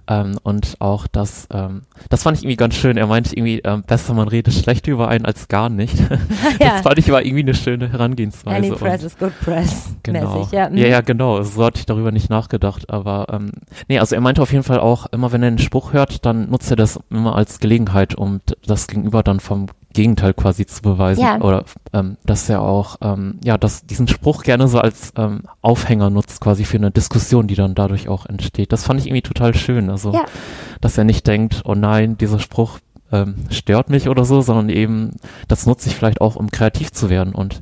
[0.08, 2.98] Ähm, und auch das, ähm, das fand ich irgendwie ganz schön.
[2.98, 6.00] Er meinte irgendwie, ähm, besser man redet schlecht über einen als gar nicht.
[6.60, 6.70] ja.
[6.74, 8.56] Das fand ich aber irgendwie eine schöne Herangehensweise.
[8.56, 9.94] Any press is good press.
[10.04, 10.38] Genau.
[10.38, 10.70] Mäßig, ja.
[10.70, 11.42] ja, ja, genau.
[11.44, 12.90] So hatte ich darüber nicht nachgedacht.
[12.90, 13.52] Aber ähm,
[13.88, 16.50] nee, also er meinte auf jeden Fall auch, immer wenn er einen Spruch hört, dann
[16.50, 21.22] nutzt er das immer als Gelegenheit, um das Gegenüber dann vom Gegenteil quasi zu beweisen.
[21.22, 21.42] Ja.
[21.42, 26.10] Oder ähm, dass er auch, ähm, ja, dass diesen Spruch gerne so als ähm, Aufhänger
[26.10, 28.72] nutzt, quasi für eine Diskussion, die dann dadurch auch entsteht.
[28.72, 29.90] Das fand ich irgendwie total schön.
[29.90, 30.26] Also, ja.
[30.82, 32.80] dass er nicht denkt, oh nein, dieser Spruch
[33.12, 35.14] ähm, stört mich oder so, sondern eben,
[35.48, 37.34] das nutze ich vielleicht auch, um kreativ zu werden.
[37.34, 37.62] Und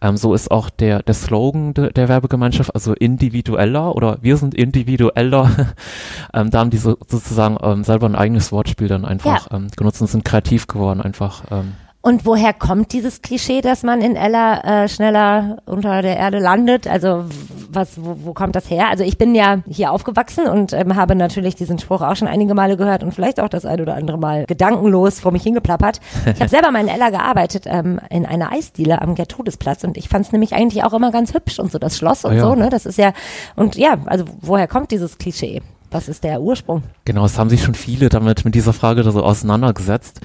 [0.00, 4.54] ähm, so ist auch der, der Slogan de, der Werbegemeinschaft, also individueller oder wir sind
[4.54, 5.50] individueller.
[6.34, 9.56] ähm, da haben die so, sozusagen ähm, selber ein eigenes Wortspiel dann einfach ja.
[9.56, 11.44] ähm, genutzt und sind kreativ geworden einfach.
[11.50, 16.40] Ähm, und woher kommt dieses Klischee, dass man in Ella äh, schneller unter der Erde
[16.40, 16.88] landet?
[16.88, 17.26] Also
[17.70, 18.88] was, wo, wo kommt das her?
[18.88, 22.54] Also ich bin ja hier aufgewachsen und ähm, habe natürlich diesen Spruch auch schon einige
[22.54, 26.00] Male gehört und vielleicht auch das ein oder andere Mal gedankenlos vor mich hingeplappert.
[26.26, 30.08] Ich habe selber mal in Ella gearbeitet ähm, in einer Eisdiele am Gertrudesplatz und ich
[30.08, 32.42] fand es nämlich eigentlich auch immer ganz hübsch und so das Schloss und oh ja.
[32.42, 32.54] so.
[32.56, 33.12] Ne, das ist ja
[33.54, 35.62] und ja, also woher kommt dieses Klischee?
[35.92, 36.82] Was ist der Ursprung?
[37.04, 40.22] Genau, es haben sich schon viele damit mit dieser Frage da so auseinandergesetzt.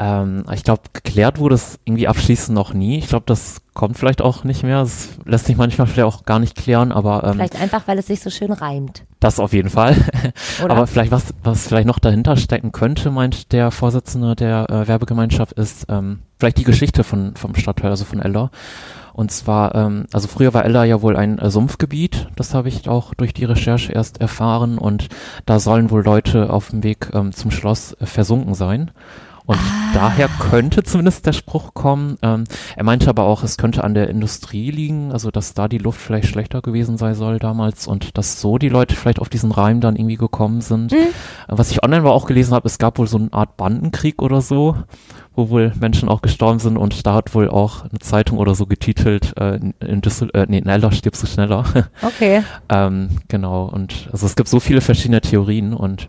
[0.00, 2.98] Ähm, ich glaube, geklärt wurde es irgendwie abschließend noch nie.
[2.98, 4.80] Ich glaube, das kommt vielleicht auch nicht mehr.
[4.80, 8.06] Das lässt sich manchmal vielleicht auch gar nicht klären, aber ähm, vielleicht einfach, weil es
[8.06, 9.04] sich so schön reimt.
[9.20, 9.94] Das auf jeden Fall.
[10.66, 15.52] aber vielleicht was, was vielleicht noch dahinter stecken könnte, meint der Vorsitzende der äh, Werbegemeinschaft,
[15.52, 18.50] ist ähm, vielleicht die Geschichte von vom Stadtteil, also von Eller.
[19.12, 22.88] Und zwar, ähm, also früher war Eller ja wohl ein äh, Sumpfgebiet, das habe ich
[22.88, 25.08] auch durch die Recherche erst erfahren und
[25.44, 28.90] da sollen wohl Leute auf dem Weg ähm, zum Schloss äh, versunken sein.
[29.50, 29.90] Und ah.
[29.94, 32.16] daher könnte zumindest der Spruch kommen.
[32.22, 32.44] Ähm,
[32.76, 36.00] er meinte aber auch, es könnte an der Industrie liegen, also dass da die Luft
[36.00, 39.80] vielleicht schlechter gewesen sein soll damals und dass so die Leute vielleicht auf diesen Reim
[39.80, 40.92] dann irgendwie gekommen sind.
[40.92, 41.08] Mhm.
[41.48, 44.40] Was ich online aber auch gelesen habe, es gab wohl so eine Art Bandenkrieg oder
[44.40, 44.76] so,
[45.34, 48.66] wo wohl Menschen auch gestorben sind und da hat wohl auch eine Zeitung oder so
[48.66, 51.64] getitelt, äh, in Düssel äh, nee, Neller stirbst du schneller.
[52.02, 52.44] Okay.
[52.68, 56.08] ähm, genau, und also es gibt so viele verschiedene Theorien und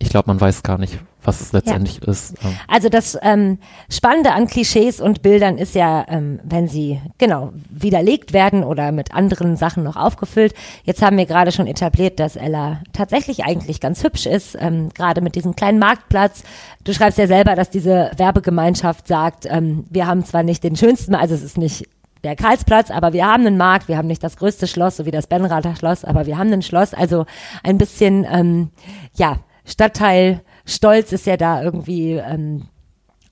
[0.00, 2.10] ich glaube, man weiß gar nicht, was es letztendlich ja.
[2.10, 2.34] ist.
[2.42, 2.56] Ähm.
[2.68, 3.58] Also das ähm,
[3.90, 9.14] Spannende an Klischees und Bildern ist ja, ähm, wenn sie genau widerlegt werden oder mit
[9.14, 10.54] anderen Sachen noch aufgefüllt.
[10.84, 15.20] Jetzt haben wir gerade schon etabliert, dass Ella tatsächlich eigentlich ganz hübsch ist, ähm, gerade
[15.20, 16.42] mit diesem kleinen Marktplatz.
[16.84, 21.14] Du schreibst ja selber, dass diese Werbegemeinschaft sagt, ähm, wir haben zwar nicht den schönsten,
[21.14, 21.88] also es ist nicht
[22.24, 25.10] der Karlsplatz, aber wir haben einen Markt, wir haben nicht das größte Schloss, so wie
[25.10, 27.24] das Benrather Schloss, aber wir haben ein Schloss, also
[27.62, 28.70] ein bisschen, ähm,
[29.14, 32.66] ja, Stadtteil Stolz ist ja da irgendwie ähm,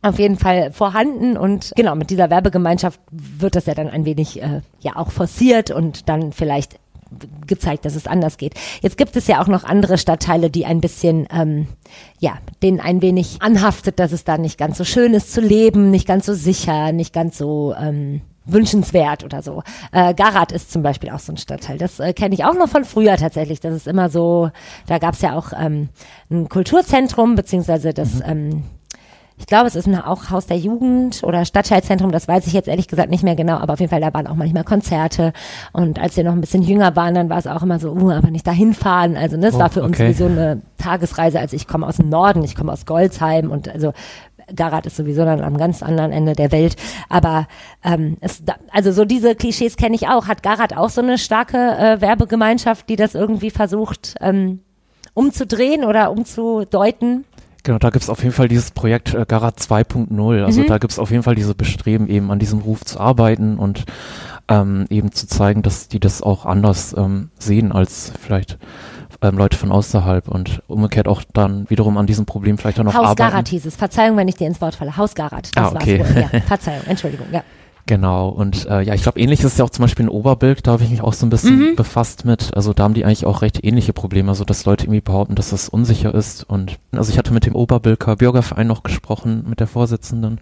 [0.03, 4.42] auf jeden Fall vorhanden und genau mit dieser Werbegemeinschaft wird das ja dann ein wenig
[4.42, 6.79] äh, ja auch forciert und dann vielleicht
[7.46, 8.55] gezeigt, dass es anders geht.
[8.83, 11.66] Jetzt gibt es ja auch noch andere Stadtteile, die ein bisschen, ähm,
[12.20, 15.90] ja, denen ein wenig anhaftet, dass es da nicht ganz so schön ist zu leben,
[15.90, 19.63] nicht ganz so sicher, nicht ganz so ähm, wünschenswert oder so.
[19.93, 21.79] Äh, Garat ist zum Beispiel auch so ein Stadtteil.
[21.79, 23.61] Das äh, kenne ich auch noch von früher tatsächlich.
[23.61, 24.51] Das ist immer so,
[24.87, 25.89] da gab es ja auch ähm,
[26.31, 28.23] ein Kulturzentrum, beziehungsweise das, mhm.
[28.27, 28.63] ähm,
[29.39, 32.67] ich glaube, es ist ein, auch Haus der Jugend oder Stadtteilzentrum, das weiß ich jetzt
[32.67, 35.33] ehrlich gesagt nicht mehr genau, aber auf jeden Fall, da waren auch manchmal Konzerte.
[35.73, 38.11] Und als wir noch ein bisschen jünger waren, dann war es auch immer so, uh,
[38.11, 39.17] aber nicht dahin fahren.
[39.17, 41.39] Also ne, das oh, war für uns wie so eine Tagesreise.
[41.39, 43.93] Also ich komme aus dem Norden, ich komme aus Goldsheim und also
[44.55, 46.77] Garat ist sowieso dann am ganz anderen Ende der Welt.
[47.09, 47.47] Aber
[47.85, 50.27] ähm, es, also so diese Klischees kenne ich auch.
[50.27, 54.61] Hat Garat auch so eine starke äh, Werbegemeinschaft, die das irgendwie versucht ähm,
[55.15, 57.25] umzudrehen oder umzudeuten?
[57.65, 60.45] Genau, da gibt's auf jeden Fall dieses Projekt äh, Garat 2.0.
[60.45, 60.67] Also mhm.
[60.67, 63.85] da gibt's auf jeden Fall diese Bestreben, eben an diesem Ruf zu arbeiten und
[64.49, 68.59] ähm, eben zu zeigen, dass die das auch anders ähm, sehen als vielleicht
[69.20, 72.94] ähm, Leute von außerhalb und umgekehrt auch dann wiederum an diesem Problem vielleicht auch noch
[72.94, 73.24] Haus arbeiten.
[73.24, 73.76] Hausgarat hieß es.
[73.76, 74.96] Verzeihung, wenn ich dir ins Wort falle.
[74.96, 75.50] Hausgarat.
[75.57, 76.00] Das ah, okay.
[76.00, 77.42] war's Ja, Verzeihung, Entschuldigung, ja.
[77.88, 80.62] Genau, und äh, ja, ich glaube, ähnlich ist es ja auch zum Beispiel in Oberbilk,
[80.62, 81.74] da habe ich mich auch so ein bisschen mhm.
[81.74, 82.55] befasst mit.
[82.55, 85.48] Also da haben die eigentlich auch recht ähnliche Probleme, also dass Leute irgendwie behaupten, dass
[85.48, 86.44] das unsicher ist.
[86.44, 90.38] Und also ich hatte mit dem Oberbilker Bürgerverein noch gesprochen, mit der Vorsitzenden.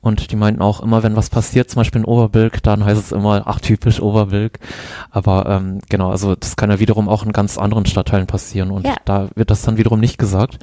[0.00, 3.12] Und die meinten auch immer, wenn was passiert, zum Beispiel in Oberbilk, dann heißt es
[3.12, 4.58] immer, ach typisch Oberbilk.
[5.10, 8.86] Aber ähm, genau, also das kann ja wiederum auch in ganz anderen Stadtteilen passieren und
[8.86, 8.94] ja.
[9.04, 10.58] da wird das dann wiederum nicht gesagt.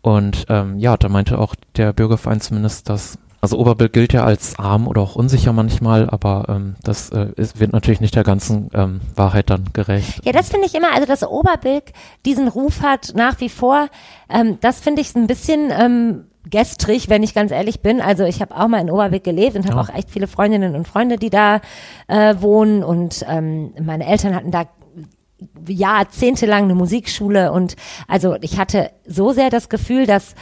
[0.00, 4.58] Und ähm, ja, da meinte auch der Bürgerverein zumindest, dass also Oberbild gilt ja als
[4.58, 8.70] arm oder auch unsicher manchmal, aber ähm, das äh, ist, wird natürlich nicht der ganzen
[8.74, 10.20] ähm, Wahrheit dann gerecht.
[10.24, 11.84] Ja, das finde ich immer, also dass Oberbild
[12.26, 13.88] diesen Ruf hat nach wie vor,
[14.28, 18.00] ähm, das finde ich ein bisschen ähm, gestrig, wenn ich ganz ehrlich bin.
[18.00, 19.82] Also ich habe auch mal in Oberbild gelebt und habe ja.
[19.82, 21.60] auch echt viele Freundinnen und Freunde, die da
[22.08, 24.66] äh, wohnen und ähm, meine Eltern hatten da
[25.66, 27.76] jahrzehntelang eine Musikschule und
[28.06, 30.34] also ich hatte so sehr das Gefühl, dass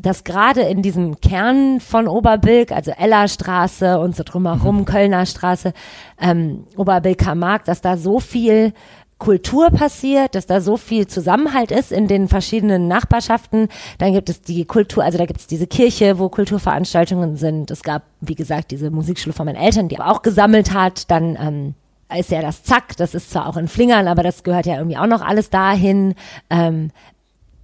[0.00, 4.84] dass gerade in diesem Kern von Oberbilk, also Ellerstraße und so drumherum, mhm.
[4.84, 5.72] Kölner Straße,
[6.20, 8.72] ähm, Oberbilker Markt, dass da so viel
[9.18, 13.68] Kultur passiert, dass da so viel Zusammenhalt ist in den verschiedenen Nachbarschaften.
[13.98, 17.70] Dann gibt es die Kultur, also da gibt es diese Kirche, wo Kulturveranstaltungen sind.
[17.72, 21.10] Es gab, wie gesagt, diese Musikschule von meinen Eltern, die auch gesammelt hat.
[21.10, 21.74] Dann ähm,
[22.16, 24.96] ist ja das Zack, das ist zwar auch in Flingern, aber das gehört ja irgendwie
[24.96, 26.14] auch noch alles dahin.
[26.48, 26.92] Ähm,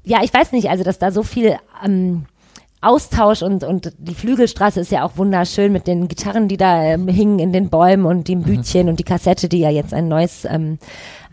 [0.05, 2.27] ja, ich weiß nicht, also dass da so viel ähm,
[2.85, 7.09] Austausch und, und die Flügelstraße ist ja auch wunderschön mit den Gitarren, die da ähm,
[7.09, 8.44] hingen in den Bäumen und dem mhm.
[8.44, 8.88] Bütchen mhm.
[8.90, 10.79] und die Kassette, die ja jetzt ein neues, ähm,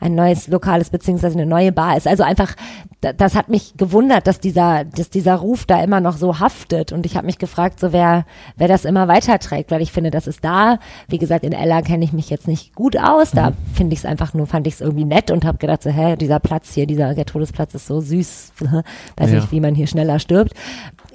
[0.01, 2.07] ein neues lokales beziehungsweise eine neue Bar ist.
[2.07, 2.55] Also einfach,
[3.01, 7.05] das hat mich gewundert, dass dieser, dass dieser Ruf da immer noch so haftet und
[7.05, 8.25] ich habe mich gefragt, so wer,
[8.57, 10.79] wer das immer weiterträgt, weil ich finde, das ist da.
[11.07, 13.31] Wie gesagt, in Ella kenne ich mich jetzt nicht gut aus.
[13.31, 13.55] Da mhm.
[13.73, 16.15] finde ich es einfach nur, fand ich es irgendwie nett und habe gedacht, so, hä,
[16.15, 18.53] dieser Platz hier, dieser Gertrudesplatz ist so süß.
[19.17, 19.35] Weiß ja.
[19.35, 20.53] nicht, wie man hier schneller stirbt.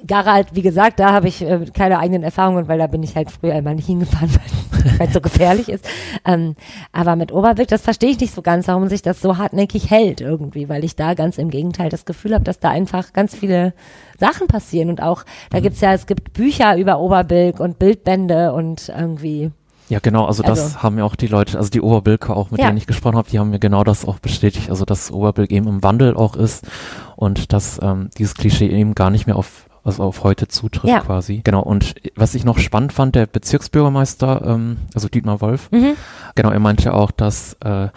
[0.05, 3.31] Garalt, wie gesagt, da habe ich äh, keine eigenen Erfahrungen, weil da bin ich halt
[3.31, 4.29] früher immer nicht hingefahren,
[4.97, 5.87] weil es so gefährlich ist.
[6.25, 6.55] Ähm,
[6.91, 10.21] aber mit Oberwick, das verstehe ich nicht so ganz, warum sich das so hartnäckig hält
[10.21, 13.73] irgendwie, weil ich da ganz im Gegenteil das Gefühl habe, dass da einfach ganz viele
[14.19, 18.89] Sachen passieren und auch, da gibt's ja, es gibt Bücher über Oberbilk und Bildbände und
[18.89, 19.51] irgendwie
[19.89, 22.59] ja, genau, also, also, das haben ja auch die Leute, also die Oberbilker auch, mit
[22.59, 22.67] ja.
[22.67, 25.67] denen ich gesprochen habe, die haben mir genau das auch bestätigt, also dass Oberbilk eben
[25.67, 26.67] im Wandel auch ist
[27.15, 30.99] und dass ähm, dieses Klischee eben gar nicht mehr auf also auf heute zutrifft Ja.
[30.99, 31.41] quasi.
[31.43, 31.61] Genau.
[31.63, 35.95] Und was ich noch spannend fand, der Bezirksbürgermeister, ähm, also Dietmar Wolf, Mhm.
[36.35, 37.87] genau, er meinte auch, dass äh,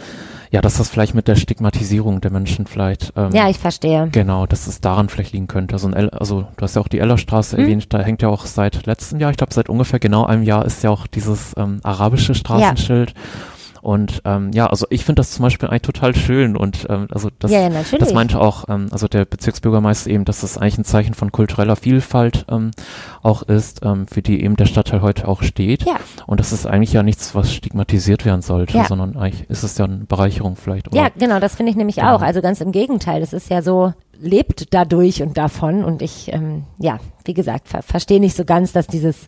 [0.53, 4.09] ja, dass das vielleicht mit der Stigmatisierung der Menschen vielleicht ähm, Ja, ich verstehe.
[4.11, 5.75] Genau, dass es daran vielleicht liegen könnte.
[5.77, 7.63] Also, ein El also du hast ja auch die Ellerstraße Mhm.
[7.63, 10.65] erwähnt, da hängt ja auch seit letztem Jahr, ich glaube seit ungefähr genau einem Jahr
[10.65, 13.15] ist ja auch dieses ähm, arabische Straßenschild.
[13.83, 17.31] Und ähm, ja, also ich finde das zum Beispiel eigentlich total schön und ähm, also
[17.39, 20.85] das, ja, ja, das meinte auch, ähm, also der Bezirksbürgermeister eben, dass das eigentlich ein
[20.85, 22.73] Zeichen von kultureller Vielfalt ähm,
[23.23, 25.85] auch ist, ähm, für die eben der Stadtteil heute auch steht.
[25.85, 25.97] Ja.
[26.27, 28.85] Und das ist eigentlich ja nichts, was stigmatisiert werden sollte, Ja.
[28.87, 30.95] sondern eigentlich ist es ja eine Bereicherung vielleicht.
[30.95, 31.11] Ja, Oder?
[31.19, 32.17] genau, das finde ich nämlich Genau.
[32.17, 32.23] auch.
[32.23, 35.85] Also ganz im Gegenteil, das ist ja so, lebt dadurch und davon.
[35.85, 39.27] Und ich, ähm, ja, wie gesagt, ver verstehe nicht so ganz, dass dieses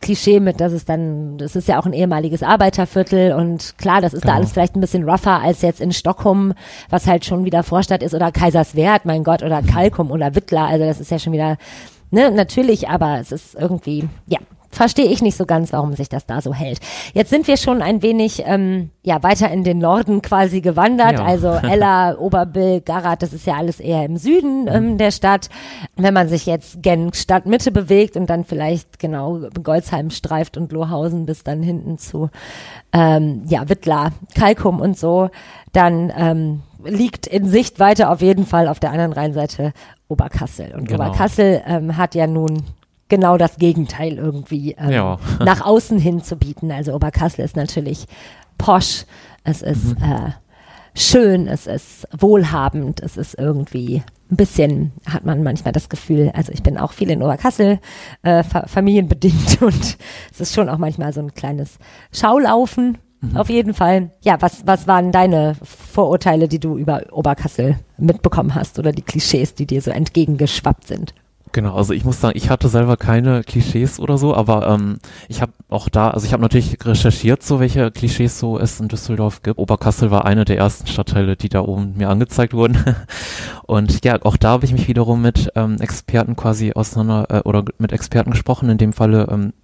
[0.00, 4.12] Klischee mit, dass es dann, das ist ja auch ein ehemaliges Arbeiterviertel und klar, das
[4.14, 4.38] ist da Genau.
[4.38, 6.52] alles vielleicht ein bisschen rougher als jetzt in Stockholm,
[6.90, 10.84] was halt schon wieder Vorstadt ist oder Kaiserswerth, mein Gott, oder Kalkum oder Wittler, also
[10.84, 11.56] das ist ja schon wieder,
[12.10, 14.38] ne, natürlich, aber es ist irgendwie, ja,
[14.76, 16.80] verstehe ich nicht so ganz, warum sich das da so hält.
[17.14, 21.14] Jetzt sind wir schon ein wenig ähm, ja weiter in den Norden quasi gewandert.
[21.18, 21.24] Ja.
[21.24, 25.48] Also Ella, Oberbill, Garat, das ist ja alles eher im Süden ähm, der Stadt.
[25.96, 31.26] Wenn man sich jetzt gen Stadtmitte bewegt und dann vielleicht genau Goldsheim streift und Lohausen
[31.26, 32.30] bis dann hinten zu
[32.92, 35.30] ähm, ja Wittlar, Kalkum und so,
[35.72, 39.72] dann ähm, liegt in Sichtweite auf jeden Fall auf der anderen Rheinseite
[40.08, 40.74] Oberkassel.
[40.74, 41.06] Und Genau.
[41.06, 42.62] Oberkassel ähm, hat ja nun
[43.08, 45.18] genau das Gegenteil irgendwie ähm, Ja.
[45.44, 46.70] nach außen hin zu bieten.
[46.70, 48.06] Also Oberkassel ist natürlich
[48.58, 49.04] posch,
[49.44, 50.32] es ist äh,
[50.94, 56.50] schön, es ist wohlhabend, es ist irgendwie ein bisschen, hat man manchmal das Gefühl, also
[56.52, 57.78] ich bin auch viel in Oberkassel,
[58.22, 59.98] äh, fa familienbedingt und
[60.32, 61.78] es ist schon auch manchmal so ein kleines
[62.12, 62.98] Schaulaufen.
[63.34, 64.10] Auf jeden Fall.
[64.22, 69.54] Ja, was, was waren deine Vorurteile, die du über Oberkassel mitbekommen hast oder die Klischees,
[69.54, 71.14] die dir so entgegengeschwappt sind?
[71.56, 75.40] Genau, also ich muss sagen, ich hatte selber keine Klischees oder so, aber ähm, ich
[75.40, 79.40] habe auch da, also ich habe natürlich recherchiert, so welche Klischees so es in Düsseldorf
[79.40, 79.56] gibt.
[79.56, 82.76] Oberkassel war einer der ersten Stadtteile, die da oben mir angezeigt wurden.
[83.66, 87.64] Und ja, auch da habe ich mich wiederum mit ähm, Experten quasi auseinander äh, oder
[87.78, 88.68] mit Experten gesprochen.
[88.68, 89.54] In dem Falle ähm,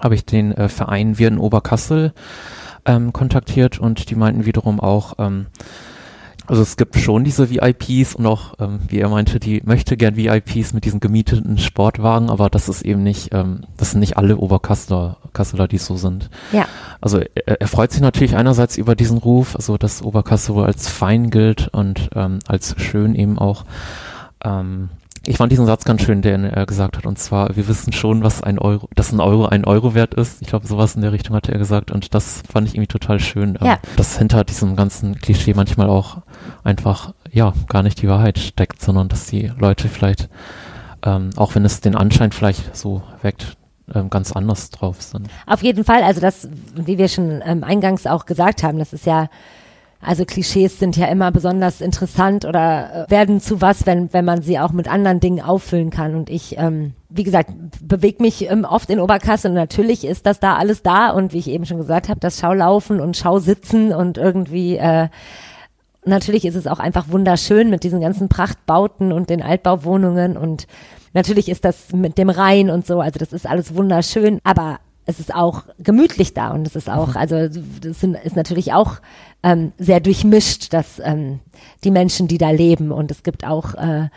[0.00, 2.14] habe ich den äh, Verein Wir in Oberkassel
[2.86, 5.48] ähm, kontaktiert und die meinten wiederum auch, ähm,
[6.48, 10.16] also es gibt schon diese VIPs und auch, ähm, wie er meinte, die möchte gern
[10.16, 14.38] VIPs mit diesen gemieteten Sportwagen, aber das ist eben nicht, ähm, das sind nicht alle
[14.38, 16.30] Oberkasseler, Kasseler, die so sind.
[16.52, 16.66] Ja.
[17.02, 20.88] Also er, er freut sich natürlich einerseits über diesen Ruf, also dass Oberkassel wohl als
[20.88, 23.66] fein gilt und ähm, als schön eben auch.
[24.42, 24.88] Ähm,
[25.28, 28.22] ich fand diesen Satz ganz schön, den er gesagt hat, und zwar, wir wissen schon,
[28.22, 30.40] was ein Euro, dass ein Euro ein Euro wert ist.
[30.42, 33.20] Ich glaube, sowas in der Richtung hatte er gesagt, und das fand ich irgendwie total
[33.20, 33.78] schön, ähm, Ja.
[33.96, 36.18] dass hinter diesem ganzen Klischee manchmal auch
[36.64, 40.28] einfach, ja, gar nicht die Wahrheit steckt, sondern dass die Leute vielleicht,
[41.04, 43.56] ähm, auch wenn es den Anschein vielleicht so weckt,
[43.94, 45.28] ähm, ganz anders drauf sind.
[45.46, 49.06] Auf jeden Fall, also das, wie wir schon ähm, eingangs auch gesagt haben, das ist
[49.06, 49.28] ja,
[50.00, 54.42] also Klischees sind ja immer besonders interessant oder äh, werden zu was, wenn, wenn man
[54.42, 56.14] sie auch mit anderen Dingen auffüllen kann.
[56.14, 57.50] Und ich, ähm, wie gesagt,
[57.82, 61.10] bewege mich ähm, oft in Oberkassel und natürlich ist das da alles da.
[61.10, 65.08] Und wie ich eben schon gesagt habe, das Schaulaufen und Schausitzen und irgendwie äh,
[66.04, 70.36] natürlich ist es auch einfach wunderschön mit diesen ganzen Prachtbauten und den Altbauwohnungen.
[70.36, 70.66] Und
[71.12, 75.18] natürlich ist das mit dem Rhein und so, also das ist alles wunderschön, aber es
[75.20, 78.96] ist auch gemütlich da und es ist auch, also das sind, ist natürlich auch
[79.42, 81.40] ähm, sehr durchmischt, dass ähm,
[81.82, 82.92] die Menschen, die da leben.
[82.92, 84.10] Und es gibt auch äh,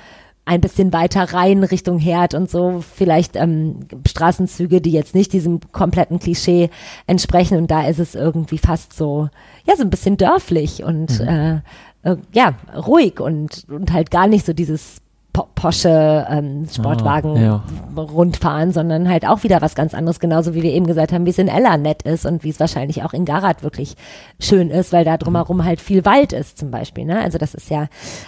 [0.43, 2.83] ein bisschen weiter rein Richtung Herd und so.
[2.93, 6.69] Vielleicht ähm, Straßenzüge, die jetzt nicht diesem kompletten Klischee
[7.07, 7.57] entsprechen.
[7.57, 9.29] Und da ist es irgendwie fast so,
[9.65, 11.61] ja, so ein bisschen dörflich und äh,
[12.03, 14.97] äh, ja, ruhig und, und halt gar nicht so dieses
[15.33, 17.63] po posche ähm, Sportwagen Ah, ja.
[18.01, 21.29] rundfahren, sondern halt auch wieder was ganz anderes, genauso wie wir eben gesagt haben, wie
[21.29, 23.95] es in Ella nett ist und wie es wahrscheinlich auch in Garat wirklich
[24.39, 27.05] schön ist, weil da drumherum halt viel Wald ist zum Beispiel.
[27.05, 27.19] Ne?
[27.21, 27.87] Also das ist ja,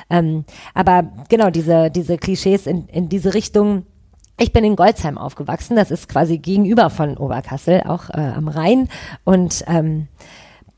[0.10, 3.86] ähm, aber genau diese, diese Klischees in, in diese Richtung.
[4.40, 8.90] Ich bin in Goldsheim aufgewachsen, das ist quasi gegenüber von Oberkassel, auch äh, am Rhein.
[9.26, 10.08] Und ähm,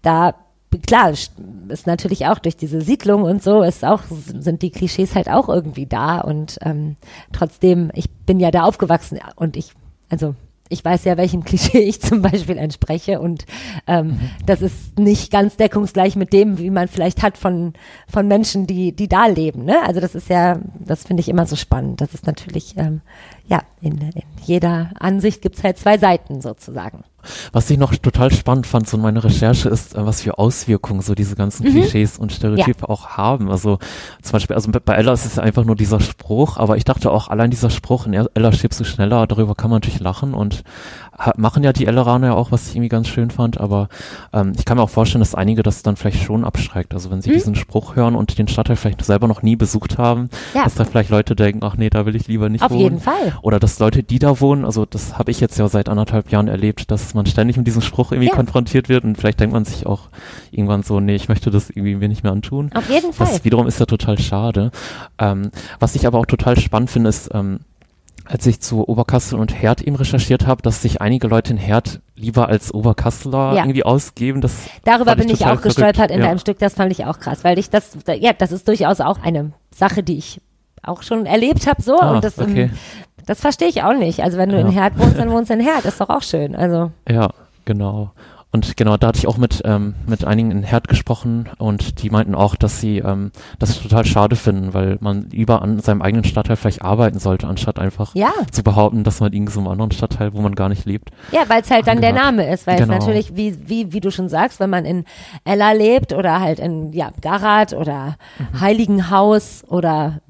[0.01, 0.33] da
[0.79, 5.29] klar, ist natürlich auch durch diese Siedlung und so, ist auch, sind die Klischees halt
[5.29, 6.95] auch irgendwie da und ähm,
[7.31, 9.71] trotzdem, ich bin ja da aufgewachsen und ich,
[10.09, 10.35] also
[10.69, 13.45] ich weiß ja, welchem Klischee ich zum Beispiel entspreche und
[13.87, 17.73] ähm, das ist nicht ganz deckungsgleich mit dem, wie man vielleicht hat von,
[18.07, 19.65] von Menschen, die, die da leben.
[19.65, 19.77] Ne?
[19.85, 22.01] Also das ist ja, das finde ich immer so spannend.
[22.01, 23.01] Das ist natürlich, ähm,
[23.47, 27.03] ja, in, in jeder Ansicht gibt's halt zwei Seiten sozusagen.
[27.51, 31.01] Was ich noch total spannend fand, so in meiner Recherche, ist, äh, was für Auswirkungen
[31.01, 31.71] so diese ganzen Mhm.
[31.71, 33.49] Klischees und Stereotype auch haben.
[33.51, 33.79] Also
[34.21, 37.11] zum Beispiel, also bei Ella ist es ja einfach nur dieser Spruch, aber ich dachte
[37.11, 40.63] auch, allein dieser Spruch, in Ella schiebst du schneller, darüber kann man natürlich lachen und
[41.37, 43.87] machen ja die Elleraner ja auch, was ich irgendwie ganz schön fand, aber
[44.33, 46.93] ähm, ich kann mir auch vorstellen, dass einige das dann vielleicht schon abschreckt.
[46.93, 47.33] Also wenn sie Mhm.
[47.35, 50.63] diesen Spruch hören und den Stadtteil vielleicht selber noch nie besucht haben, Ja.
[50.65, 52.81] dass da vielleicht Leute denken, ach nee, da will ich lieber nicht Auf wohnen.
[52.81, 53.33] jeden Fall.
[53.41, 56.47] Oder dass Leute, die da wohnen, also das habe ich jetzt ja seit anderthalb Jahren
[56.47, 58.35] erlebt, dass man ständig mit diesem Spruch irgendwie Ja.
[58.35, 60.09] konfrontiert wird und vielleicht denkt man sich auch
[60.51, 62.71] irgendwann so, nee, ich möchte das irgendwie mir nicht mehr antun.
[62.73, 63.27] Auf jeden Fall.
[63.27, 64.71] Das wiederum ist ja total schade.
[65.17, 67.59] Ähm, was ich aber auch total spannend finde, ist, ähm,
[68.25, 72.01] als ich zu Oberkassel und Herd eben recherchiert habe, dass sich einige Leute in Herd
[72.15, 73.63] lieber als Oberkasseler Ja.
[73.63, 74.41] irgendwie ausgeben.
[74.41, 76.13] Das Darüber bin ich total auch gestolpert verrückt.
[76.13, 76.27] in ja.
[76.27, 79.21] deinem Stück, das fand ich auch krass, weil ich das, ja, das ist durchaus auch
[79.21, 80.41] eine Sache, die ich
[80.83, 82.63] auch schon erlebt habe so Ah, und das, okay.
[82.63, 82.69] ähm,
[83.25, 84.21] das verstehe ich auch nicht.
[84.21, 84.61] Also wenn du Ja.
[84.61, 86.55] in Herd wohnst, dann wohnst du in Herd, ist doch auch schön.
[86.55, 87.29] Also Ja,
[87.65, 88.11] genau.
[88.55, 92.09] Und genau, da hatte ich auch mit, ähm, mit einigen in Herd gesprochen und die
[92.09, 96.23] meinten auch, dass sie ähm, das total schade finden, weil man lieber an seinem eigenen
[96.23, 99.91] Stadtteil vielleicht arbeiten sollte, anstatt einfach ja, zu behaupten, dass man in so einem anderen
[99.91, 101.09] Stadtteil, wo man gar nicht lebt.
[101.31, 102.37] ja, weil es halt dann der Angehört.
[102.37, 102.93] Name ist, weil Genau.
[102.93, 105.03] es natürlich, wie, wie, wie du schon sagst, wenn man in
[105.43, 108.61] Ella lebt oder halt in ja, Garat oder Mhm.
[108.61, 110.21] Heiligenhaus oder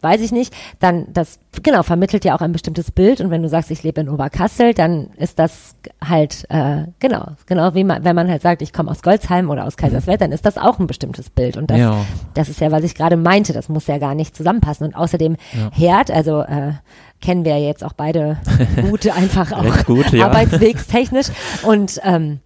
[0.00, 3.20] weiß ich nicht, dann das genau vermittelt ja auch ein bestimmtes Bild.
[3.20, 5.74] Und wenn du sagst, ich lebe in Oberkassel, dann ist das
[6.04, 9.66] halt äh, genau genau wie man wenn man halt sagt, ich komme aus Goldsheim oder
[9.66, 11.56] aus Kaiserswerth, dann ist das auch ein bestimmtes Bild.
[11.56, 14.36] Und das ja, das ist ja was ich gerade meinte, das muss ja gar nicht
[14.36, 14.86] zusammenpassen.
[14.86, 15.70] Und außerdem Ja.
[15.72, 16.72] Herd, also äh,
[17.20, 18.38] kennen wir ja jetzt auch beide
[18.90, 20.26] gut einfach auch gut, ja.
[20.26, 21.28] arbeitswegstechnisch.
[21.64, 22.40] Und ähm,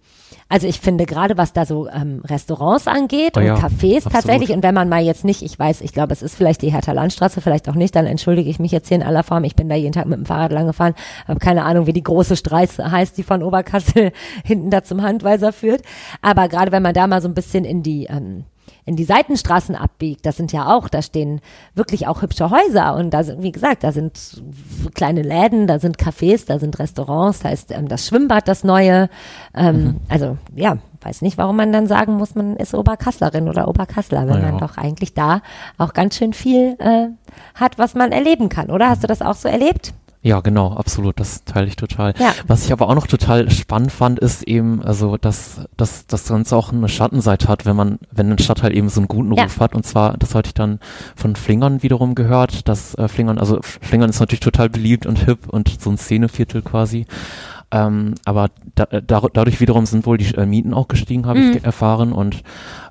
[0.49, 4.13] also ich finde gerade, was da so ähm, Restaurants angeht Oh und ja, Cafés absolut.
[4.13, 6.71] tatsächlich und wenn man mal jetzt nicht, ich weiß, ich glaube, es ist vielleicht die
[6.71, 9.43] Hertha Landstraße, vielleicht auch nicht, dann entschuldige ich mich jetzt hier in aller Form.
[9.43, 10.93] Ich bin da jeden Tag mit dem Fahrrad lang gefahren,
[11.27, 14.11] habe keine Ahnung, wie die große Straße heißt, die von Oberkassel
[14.43, 15.81] hinten da zum Handweiser führt.
[16.21, 18.45] Aber gerade wenn man da mal so ein bisschen in die ähm,
[18.85, 21.41] in die Seitenstraßen abbiegt, das sind ja auch, da stehen
[21.73, 24.41] wirklich auch hübsche Häuser und da sind, wie gesagt, da sind
[24.93, 29.09] kleine Läden, da sind Cafés, da sind Restaurants, da ist ähm, das Schwimmbad das neue.
[29.55, 34.27] Ähm, Also ja, weiß nicht, warum man dann sagen muss, man ist Oberkasslerin oder Oberkassler,
[34.27, 34.51] wenn ja.
[34.51, 35.41] man doch eigentlich da
[35.77, 37.07] auch ganz schön viel äh,
[37.55, 38.89] hat, was man erleben kann, oder?
[38.89, 39.93] Hast du das auch so erlebt?
[40.25, 42.13] Ja, genau, absolut, das teile ich total.
[42.17, 42.31] Ja.
[42.47, 46.55] Was ich aber auch noch total spannend fand, ist eben, also, dass, dass das Ganze
[46.55, 49.43] auch eine Schattenseite hat, wenn man, wenn ein Stadtteil eben so einen guten Ja.
[49.43, 49.75] Ruf hat.
[49.75, 50.79] Und zwar, das hatte ich dann
[51.17, 55.49] von Flingern wiederum gehört, dass äh, Flingern, also Flingern ist natürlich total beliebt und hip
[55.49, 57.05] und so ein Szeneviertel quasi.
[57.71, 61.39] Ähm, aber da, äh, dar- dadurch wiederum sind wohl die äh, Mieten auch gestiegen, habe
[61.39, 61.51] Mhm.
[61.57, 62.13] ich erfahren.
[62.13, 62.43] Und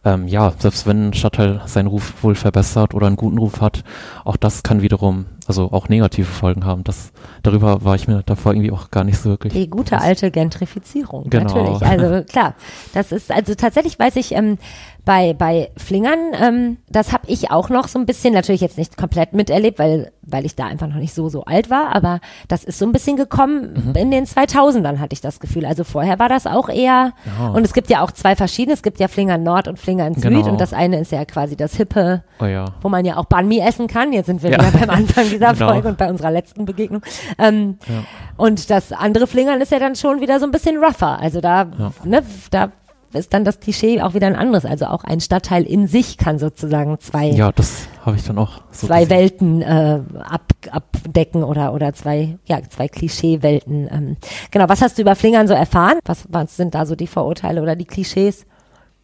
[0.04, 3.84] ähm, ja, selbst wenn ein Stadtteil seinen Ruf wohl verbessert oder einen guten Ruf hat,
[4.24, 6.82] auch das kann wiederum, also auch negative Folgen haben.
[6.84, 9.52] Das, darüber war ich mir davor irgendwie auch gar nicht so wirklich.
[9.52, 10.06] Die gute bewusst.
[10.06, 11.44] alte Gentrifizierung, Genau.
[11.54, 11.82] natürlich.
[11.82, 12.54] Also klar,
[12.94, 14.56] das ist, also tatsächlich weiß ich, ähm,
[15.04, 18.96] bei, bei Flingern, ähm, das habe ich auch noch so ein bisschen, natürlich jetzt nicht
[18.96, 22.62] komplett miterlebt, weil, weil ich da einfach noch nicht so, so alt war, aber das
[22.62, 23.94] ist so ein bisschen gekommen Mhm.
[23.96, 25.66] in den 2000ern, hatte ich das Gefühl.
[25.66, 27.48] Also vorher war das auch eher, Ja.
[27.48, 30.22] und es gibt ja auch zwei verschiedene, es gibt ja Flingern Nord und Flingern Süd
[30.22, 30.48] Genau.
[30.48, 32.66] und das eine ist ja quasi das hippe, Oh ja.
[32.80, 34.12] wo man ja auch Banh Mi essen kann.
[34.12, 34.58] Jetzt sind wir Ja.
[34.58, 35.68] wieder beim Anfang dieser Genau.
[35.72, 37.02] Folge und bei unserer letzten Begegnung.
[37.38, 38.04] Ähm, Ja.
[38.36, 41.18] Und das andere Flingern ist ja dann schon wieder so ein bisschen rougher.
[41.20, 41.64] Also da,
[42.04, 42.70] ne, da
[43.14, 44.64] ist dann das Klischee auch wieder ein anderes.
[44.64, 48.62] Also auch ein Stadtteil in sich kann sozusagen zwei, Ja, das habe ich dann auch
[48.70, 49.10] so zwei gesehen.
[49.18, 53.88] Welten äh, ab, abdecken oder, oder zwei, ja, zwei Klischeewelten.
[53.90, 54.16] Ähm.
[54.50, 55.98] Genau, was hast du über Flingern so erfahren?
[56.04, 58.46] Was, was sind da so die Vorurteile oder die Klischees?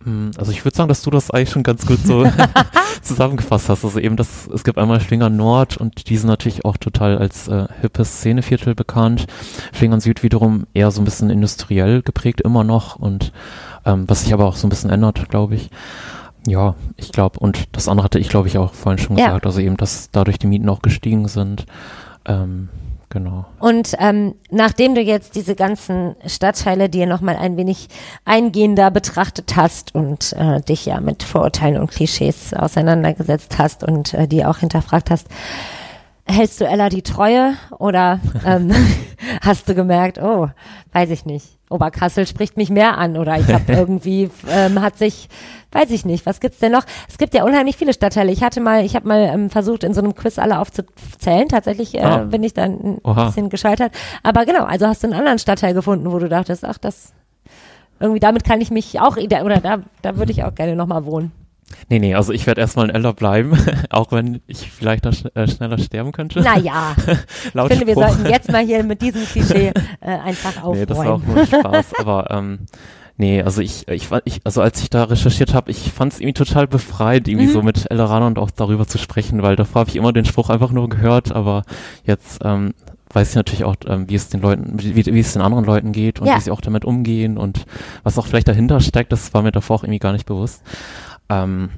[0.05, 2.25] Hm, Also ich würde sagen, dass du das eigentlich schon ganz gut so
[3.03, 3.85] zusammengefasst hast.
[3.85, 7.49] Also eben das, es gibt einmal Flingern Nord und die sind natürlich auch total als
[7.49, 9.27] äh, hippes Szeneviertel bekannt.
[9.73, 13.33] Flingern Süd wiederum eher so ein bisschen industriell geprägt immer noch und
[13.89, 15.71] ähm, was sich aber auch so ein bisschen ändert, glaube ich.
[16.47, 19.27] Ja, ich glaube, und das andere hatte ich, glaube ich, auch vorhin schon Ja.
[19.27, 21.67] gesagt, also eben, dass dadurch die Mieten auch gestiegen sind.
[22.27, 22.69] Ähm,
[23.11, 23.47] genau.
[23.59, 27.89] Und ähm, nachdem du jetzt diese ganzen Stadtteile dir nochmal ein wenig
[28.25, 34.29] eingehender betrachtet hast und äh, dich ja mit Vorurteilen und Klischees auseinandergesetzt hast und äh,
[34.29, 35.27] die auch hinterfragt hast,
[36.25, 38.71] hältst du Ella die Treue oder ähm,
[39.43, 40.49] hast du gemerkt, oh,
[40.93, 45.29] weiß ich nicht, Oberkassel spricht mich mehr an oder ich habe irgendwie, ähm, hat sich,
[45.73, 46.85] weiß ich nicht, was gibt's denn noch?
[47.09, 48.33] Es gibt ja unheimlich viele Stadtteile.
[48.33, 51.49] Ich hatte mal, ich habe mal ähm, versucht, in so einem Quiz alle aufzuzählen.
[51.49, 52.19] Tatsächlich äh, Ah.
[52.19, 53.27] bin ich dann ein Oha.
[53.27, 53.93] bisschen gescheitert.
[54.23, 57.13] Aber genau, also hast du einen anderen Stadtteil gefunden, wo du dachtest, ach, das
[58.01, 61.33] irgendwie damit kann ich mich auch oder da, da würde ich auch gerne nochmal wohnen.
[61.91, 63.57] Nee, nee, also ich werde erstmal ein Eller bleiben,
[63.91, 66.41] auch wenn ich vielleicht noch schn äh, schneller sterben könnte.
[66.41, 66.95] Naja,
[67.45, 70.81] ich finde, wir sollten jetzt mal hier mit diesem Klischee äh, einfach aufräumen.
[70.81, 72.59] Nee, das war auch nur Spaß, aber ähm,
[73.17, 76.45] nee, also ich, ich, ich also als ich da recherchiert habe, ich fand es irgendwie
[76.45, 77.53] total befreit, irgendwie mhm.
[77.53, 80.51] so mit Ellerana und auch darüber zu sprechen, weil davor habe ich immer den Spruch
[80.51, 81.65] einfach nur gehört, aber
[82.05, 82.75] jetzt ähm,
[83.13, 85.93] weiß ich natürlich auch, ähm, wie es den Leuten, wie, wie es den anderen Leuten
[85.93, 86.37] geht und ja.
[86.37, 87.65] wie sie auch damit umgehen und
[88.03, 90.63] was auch vielleicht dahinter steckt, das war mir davor auch irgendwie gar nicht bewusst.
[91.29, 91.71] Ähm,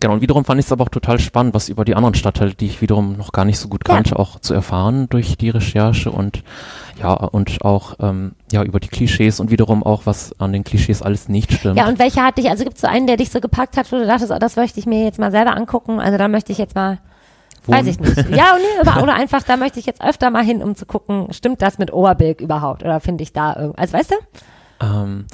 [0.00, 2.54] Genau, und wiederum fand ich es aber auch total spannend, was über die anderen Stadtteile,
[2.54, 4.16] die ich wiederum noch gar nicht so gut kannte, ja.
[4.16, 6.42] auch zu erfahren durch die Recherche und
[6.98, 11.02] ja, und auch ähm, ja über die Klischees und wiederum auch, was an den Klischees
[11.02, 11.76] alles nicht stimmt.
[11.76, 13.92] Ja, und welcher hat dich, also gibt es so einen, der dich so gepackt hat,
[13.92, 16.52] wo du dachtest, oh, das möchte ich mir jetzt mal selber angucken, also da möchte
[16.52, 16.98] ich jetzt mal
[17.64, 17.78] Wohnen.
[17.78, 18.16] Weiß ich nicht.
[18.30, 21.62] Ja, nee, oder einfach, da möchte ich jetzt öfter mal hin, um zu gucken, stimmt
[21.62, 22.82] das mit Oberbilk überhaupt?
[22.82, 24.16] Oder finde ich da irgendwas, also weißt du?
[24.84, 25.26] Ähm,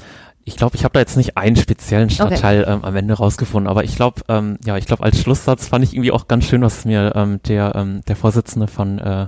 [0.48, 2.72] ich glaube, ich habe da jetzt nicht einen speziellen Stadtteil okay.
[2.72, 5.92] ähm, am Ende rausgefunden, aber ich glaube, ähm, ja, ich glaube, als Schlusssatz fand ich
[5.92, 9.26] irgendwie auch ganz schön, was mir ähm, der, ähm, der Vorsitzende von äh,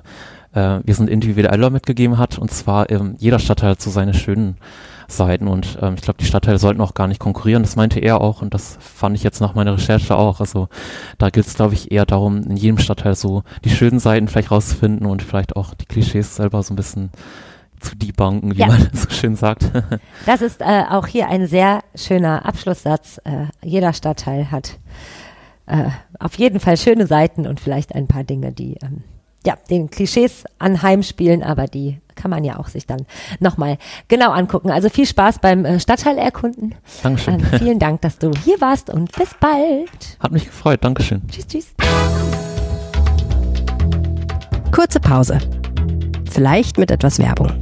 [0.55, 4.57] äh, Wir sind individueller mitgegeben hat, und zwar ähm, jeder Stadtteil hat so seine schönen
[5.09, 7.63] Seiten und ähm, ich glaube, die Stadtteile sollten auch gar nicht konkurrieren.
[7.63, 10.41] Das meinte er auch und das fand ich jetzt nach meiner Recherche auch.
[10.41, 10.69] Also
[11.19, 14.51] da gilt es, glaube ich, eher darum, in jedem Stadtteil so die schönen Seiten vielleicht
[14.51, 17.11] rauszufinden und vielleicht auch die Klischees selber so ein bisschen
[17.81, 18.67] zu debunken, wie ja.
[18.69, 19.71] man so schön sagt.
[20.27, 23.21] das ist äh, auch hier ein sehr schöner Abschlusssatz.
[23.25, 24.79] Äh, jeder Stadtteil hat
[25.67, 29.03] äh, auf jeden Fall schöne Seiten und vielleicht ein paar Dinge, die ähm,
[29.47, 33.07] ja, den Klischees anheimspielen, aber die kann man ja auch sich dann
[33.39, 33.79] nochmal
[34.09, 34.71] genau angucken.
[34.71, 36.75] Also viel Spaß beim äh, Stadtteil erkunden.
[37.03, 37.35] Dankeschön.
[37.35, 40.19] Ähm, vielen Dank, dass du hier warst und bis bald.
[40.19, 40.85] Hat mich gefreut.
[40.85, 41.23] Dankeschön.
[41.29, 41.75] Tschüss, tschüss.
[44.71, 45.39] Kurze Pause.
[46.31, 47.53] Vielleicht mit etwas Werbung.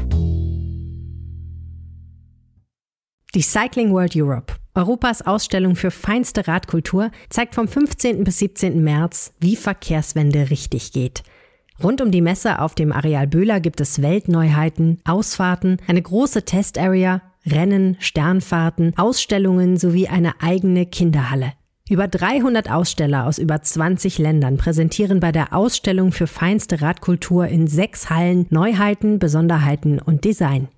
[3.35, 8.25] Die Cycling World Europe, Europas Ausstellung für feinste Radkultur, zeigt vom 15.
[8.25, 8.83] bis 17.
[8.83, 11.23] März, wie Verkehrswende richtig geht.
[11.83, 17.23] Rund um die Messe auf dem Areal Böhler gibt es Weltneuheiten, Ausfahrten, eine große Testarea,
[17.47, 21.53] Rennen, Sternfahrten, Ausstellungen sowie eine eigene Kinderhalle.
[21.89, 27.67] Über 300 Aussteller aus über 20 Ländern präsentieren bei der Ausstellung für feinste Radkultur in
[27.67, 30.69] sechs Hallen Neuheiten, Besonderheiten und Design.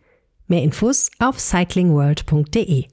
[0.46, 2.84] Mehr Infos auf cyclingworld.de.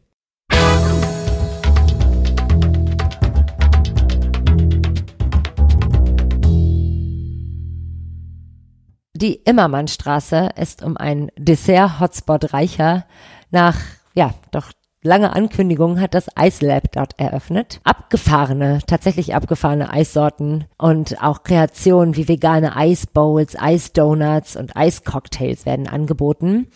[9.13, 13.05] Die Immermannstraße ist um ein Dessert-Hotspot reicher.
[13.51, 13.77] Nach,
[14.15, 14.71] ja, doch
[15.03, 17.79] lange Ankündigung hat das Ice Lab dort eröffnet.
[17.83, 26.67] Abgefahrene, tatsächlich abgefahrene Eissorten und auch Kreationen wie vegane Eisbowls, Eisdonuts und Eiscocktails werden angeboten.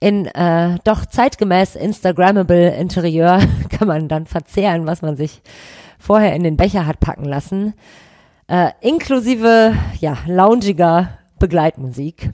[0.00, 5.42] In äh, doch zeitgemäß Instagrammable Interieur kann man dann verzehren, was man sich
[5.98, 7.74] vorher in den Becher hat packen lassen.
[8.48, 12.32] Äh, inklusive, ja, loungiger Begleitmusik.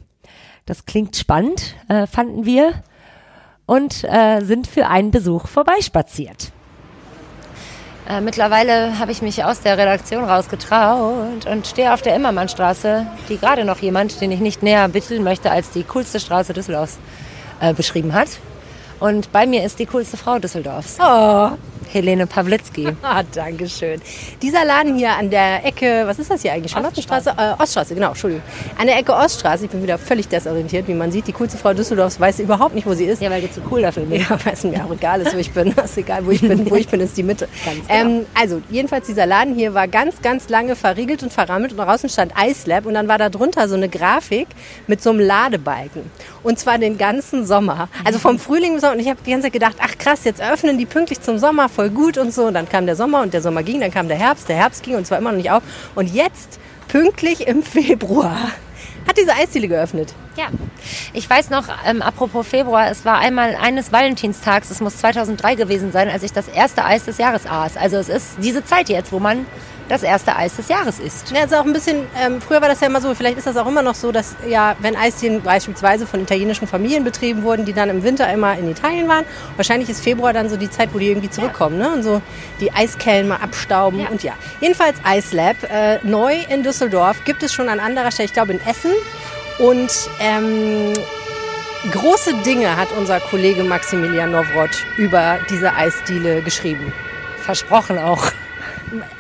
[0.66, 2.72] Das klingt spannend, äh, fanden wir
[3.66, 6.52] und äh, sind für einen Besuch vorbeispaziert.
[8.08, 13.38] Äh, mittlerweile habe ich mich aus der Redaktion rausgetraut und stehe auf der Immermannstraße, die
[13.38, 16.98] gerade noch jemand, den ich nicht näher bitteln möchte, als die coolste Straße Düsseldorfs
[17.60, 18.28] äh, beschrieben hat.
[19.00, 20.98] Und bei mir ist die coolste Frau Düsseldorfs.
[21.00, 21.50] Oh,
[21.93, 22.89] Helene Pawlitzki.
[23.03, 24.01] ah, Dankeschön.
[24.43, 26.72] Dieser Laden hier an der Ecke, was ist das hier eigentlich?
[26.72, 27.30] Charlottenstraße?
[27.30, 28.45] Äh, Oststraße, genau, Entschuldigung.
[28.78, 31.26] An der Ecke Oststraße, ich bin wieder völlig desorientiert, wie man sieht.
[31.26, 33.20] Die coolste Frau Düsseldorfs weiß überhaupt nicht, wo sie ist.
[33.22, 34.14] Ja, weil du zu cool dafür bist.
[34.30, 35.72] Ja, weil es mir auch egal ist, wo ich bin.
[35.72, 36.70] ist egal, wo ich bin.
[36.70, 37.49] Wo ich bin, ist die Mitte.
[37.64, 38.01] Ganz genau.
[38.01, 42.09] ähm, also, jedenfalls, dieser Laden hier war ganz, ganz lange verriegelt und verrammelt und draußen
[42.09, 44.49] stand Ice Lab und dann war da drunter so eine Grafik
[44.87, 46.11] mit so einem Ladebalken.
[46.43, 47.89] Und zwar den ganzen Sommer.
[48.05, 48.95] Also vom Frühling bis Sommer.
[48.95, 51.68] Und ich habe die ganze Zeit gedacht, ach krass, jetzt öffnen die pünktlich zum Sommer,
[51.74, 52.46] voll gut und so.
[52.46, 54.82] Und dann kam der Sommer und der Sommer ging, dann kam der Herbst, der Herbst
[54.82, 55.62] ging und zwar immer noch nicht auf.
[55.94, 56.58] Und jetzt,
[56.88, 58.36] pünktlich im Februar,
[59.08, 60.14] hat diese Eisdiele geöffnet.
[60.36, 60.46] Ja,
[61.12, 65.92] ich weiß noch, ähm, apropos Februar, es war einmal eines Valentinstags, es muss 2003 gewesen
[65.92, 67.76] sein, als ich das erste Eis des Jahres aß.
[67.76, 69.46] Also es ist diese Zeit jetzt, wo man
[69.89, 71.30] das erste Eis des Jahres ist.
[71.30, 73.57] Ja, ist auch ein bisschen, ähm, früher war das ja immer so, vielleicht ist das
[73.57, 77.72] auch immer noch so, dass ja, wenn Eisdielen beispielsweise von italienischen Familien betrieben wurden, die
[77.72, 79.24] dann im Winter immer in Italien waren,
[79.57, 81.89] wahrscheinlich ist Februar dann so die Zeit, wo die irgendwie zurückkommen ja.
[81.89, 81.95] ne?
[81.95, 82.22] und so
[82.61, 84.09] die Eiskellen mal abstauben ja.
[84.09, 84.32] und ja.
[84.61, 88.61] Jedenfalls Eislab, äh, neu in Düsseldorf, gibt es schon an anderer Stelle, ich glaube in
[88.66, 88.93] Essen
[89.59, 90.93] und ähm,
[91.91, 96.93] große Dinge hat unser Kollege Maximilian Nowrot über diese Eisdiele geschrieben.
[97.45, 98.32] Versprochen auch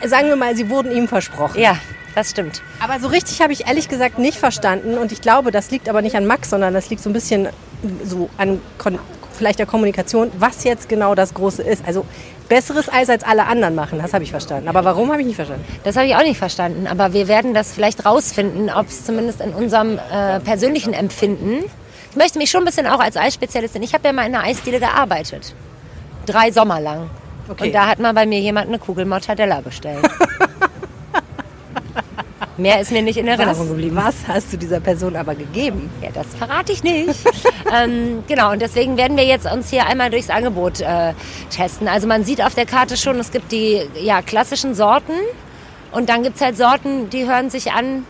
[0.04, 1.60] sagen wir mal, sie wurden ihm versprochen.
[1.60, 1.76] Ja,
[2.14, 2.62] das stimmt.
[2.80, 6.02] Aber so richtig habe ich ehrlich gesagt nicht verstanden und ich glaube, das liegt aber
[6.02, 7.48] nicht an Max, sondern das liegt so ein bisschen
[8.04, 8.98] so an Kon
[9.34, 11.84] vielleicht der Kommunikation, was jetzt genau das Große ist.
[11.86, 12.06] Also
[12.48, 14.68] besseres Eis als alle anderen machen, das habe ich verstanden.
[14.68, 15.64] Aber warum habe ich nicht verstanden?
[15.82, 16.86] Das habe ich auch nicht verstanden.
[16.86, 21.64] Aber wir werden das vielleicht rausfinden, ob es zumindest in unserem äh, persönlichen Empfinden.
[22.10, 23.82] Ich möchte mich schon ein bisschen auch als Eisspezialistin.
[23.82, 25.54] Ich habe ja mal in einer Eisdiele gearbeitet.
[26.26, 27.10] Drei Sommer lang.
[27.48, 27.66] Okay.
[27.66, 30.04] Und da hat mal bei mir jemand eine Kugel Mortadella bestellt.
[32.56, 33.96] Mehr ist mir nicht in Erinnerung Was, geblieben.
[33.96, 35.90] was hast du dieser Person aber gegeben?
[36.00, 37.18] Ja, das verrate ich nicht.
[37.74, 41.14] ähm, genau, und deswegen werden wir jetzt uns hier einmal durchs Angebot äh,
[41.50, 41.88] testen.
[41.88, 45.14] Also man sieht auf der Karte schon, es gibt die ja, klassischen Sorten
[45.90, 48.06] und dann gibt es halt Sorten, die hören sich an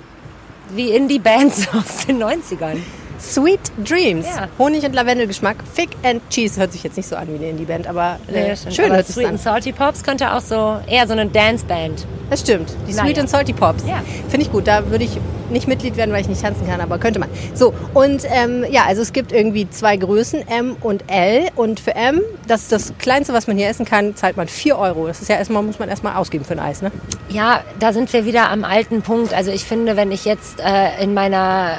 [0.70, 2.76] wie Indie-Bands aus den 90ern.
[3.20, 4.26] Sweet Dreams.
[4.26, 4.48] Ja.
[4.58, 5.56] Honig- und Lavendelgeschmack.
[5.72, 8.56] Fig and Cheese hört sich jetzt nicht so an wie eine Indie-Band, aber äh, Ja,
[8.56, 8.74] stimmt.
[8.74, 9.30] schön Aber hört sich Sweet an.
[9.32, 12.06] and Salty Pops könnte auch so eher so eine Dance-Band.
[12.30, 12.70] Das stimmt.
[12.88, 13.20] Die Na Sweet ja.
[13.22, 13.84] and Salty Pops.
[13.86, 14.02] Ja.
[14.28, 14.66] Finde ich gut.
[14.66, 15.18] Da würde ich
[15.50, 17.28] nicht Mitglied werden, weil ich nicht tanzen kann, aber könnte man.
[17.54, 21.48] So, und ähm, ja, also es gibt irgendwie zwei Größen, M und L.
[21.54, 24.76] Und für M, das ist das Kleinste, was man hier essen kann, zahlt man 4
[24.78, 25.06] Euro.
[25.06, 26.90] Das ist ja erstmal, muss man erstmal ausgeben für ein Eis, ne?
[27.28, 29.34] Ja, da sind wir wieder am alten Punkt.
[29.34, 31.76] Also ich finde, wenn ich jetzt äh, in meiner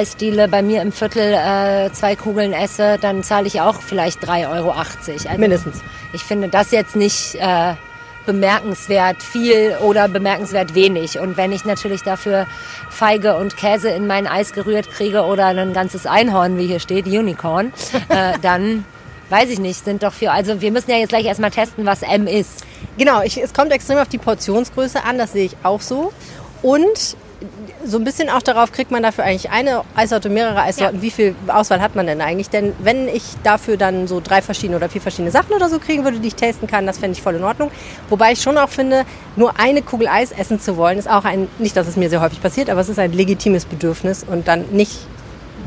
[0.00, 4.50] Stamm-Lieblingseisdiele bei mir im Viertel äh, zwei Kugeln esse, dann zahle ich auch vielleicht 3,80
[4.50, 4.70] Euro.
[4.72, 5.82] Also Mindestens.
[6.12, 7.74] Ich finde das jetzt nicht äh,
[8.26, 11.18] bemerkenswert viel oder bemerkenswert wenig.
[11.18, 12.46] Und wenn ich natürlich dafür
[12.88, 17.06] Feige und Käse in mein Eis gerührt kriege oder ein ganzes Einhorn, wie hier steht,
[17.06, 17.72] Unicorn,
[18.08, 18.84] äh, dann
[19.28, 20.32] weiß ich nicht, sind doch für.
[20.32, 22.64] Also wir müssen ja jetzt gleich erstmal testen, was M ist.
[22.98, 26.12] Genau, ich, es kommt extrem auf die Portionsgröße an, das sehe ich auch so.
[26.62, 27.16] Und
[27.84, 31.02] so ein bisschen auch darauf, kriegt man dafür eigentlich eine Eissorte, mehrere Eissorten.
[31.02, 32.50] Wie viel Auswahl hat man denn eigentlich?
[32.50, 36.04] Denn wenn ich dafür dann so drei verschiedene oder vier verschiedene Sachen oder so kriegen
[36.04, 37.70] würde, die ich tasten kann, das fände ich voll in Ordnung.
[38.08, 39.04] Wobei ich schon auch finde,
[39.36, 42.20] nur eine Kugel Eis essen zu wollen, ist auch ein, nicht, dass es mir sehr
[42.20, 44.98] häufig passiert, aber es ist ein legitimes Bedürfnis und dann nicht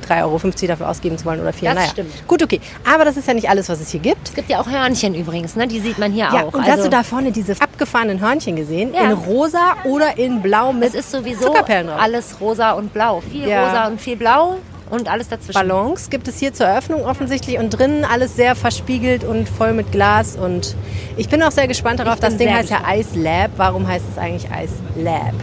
[0.03, 1.69] 3,50 Euro dafür ausgeben zu wollen oder 4.
[1.69, 1.89] Das naja.
[1.89, 2.27] stimmt.
[2.27, 2.59] Gut, okay.
[2.91, 4.27] Aber das ist ja nicht alles, was es hier gibt.
[4.27, 5.67] Es gibt ja auch Hörnchen übrigens, ne?
[5.67, 6.53] die sieht man hier Ja, auch.
[6.53, 8.93] und also, hast du da vorne diese abgefahrenen Hörnchen gesehen?
[8.93, 9.01] Ja.
[9.05, 13.21] In rosa oder in blau mit es ist sowieso alles rosa und blau.
[13.21, 13.67] Viel Ja.
[13.67, 14.57] rosa und viel blau
[14.89, 15.53] und alles dazwischen.
[15.53, 19.91] Ballons gibt es hier zur Eröffnung offensichtlich und drinnen alles sehr verspiegelt und voll mit
[19.91, 20.75] Glas und
[21.17, 22.19] ich bin auch sehr gespannt darauf.
[22.19, 23.51] Das Ding heißt ja Ice Lab.
[23.57, 25.33] Warum heißt es eigentlich Ice Lab?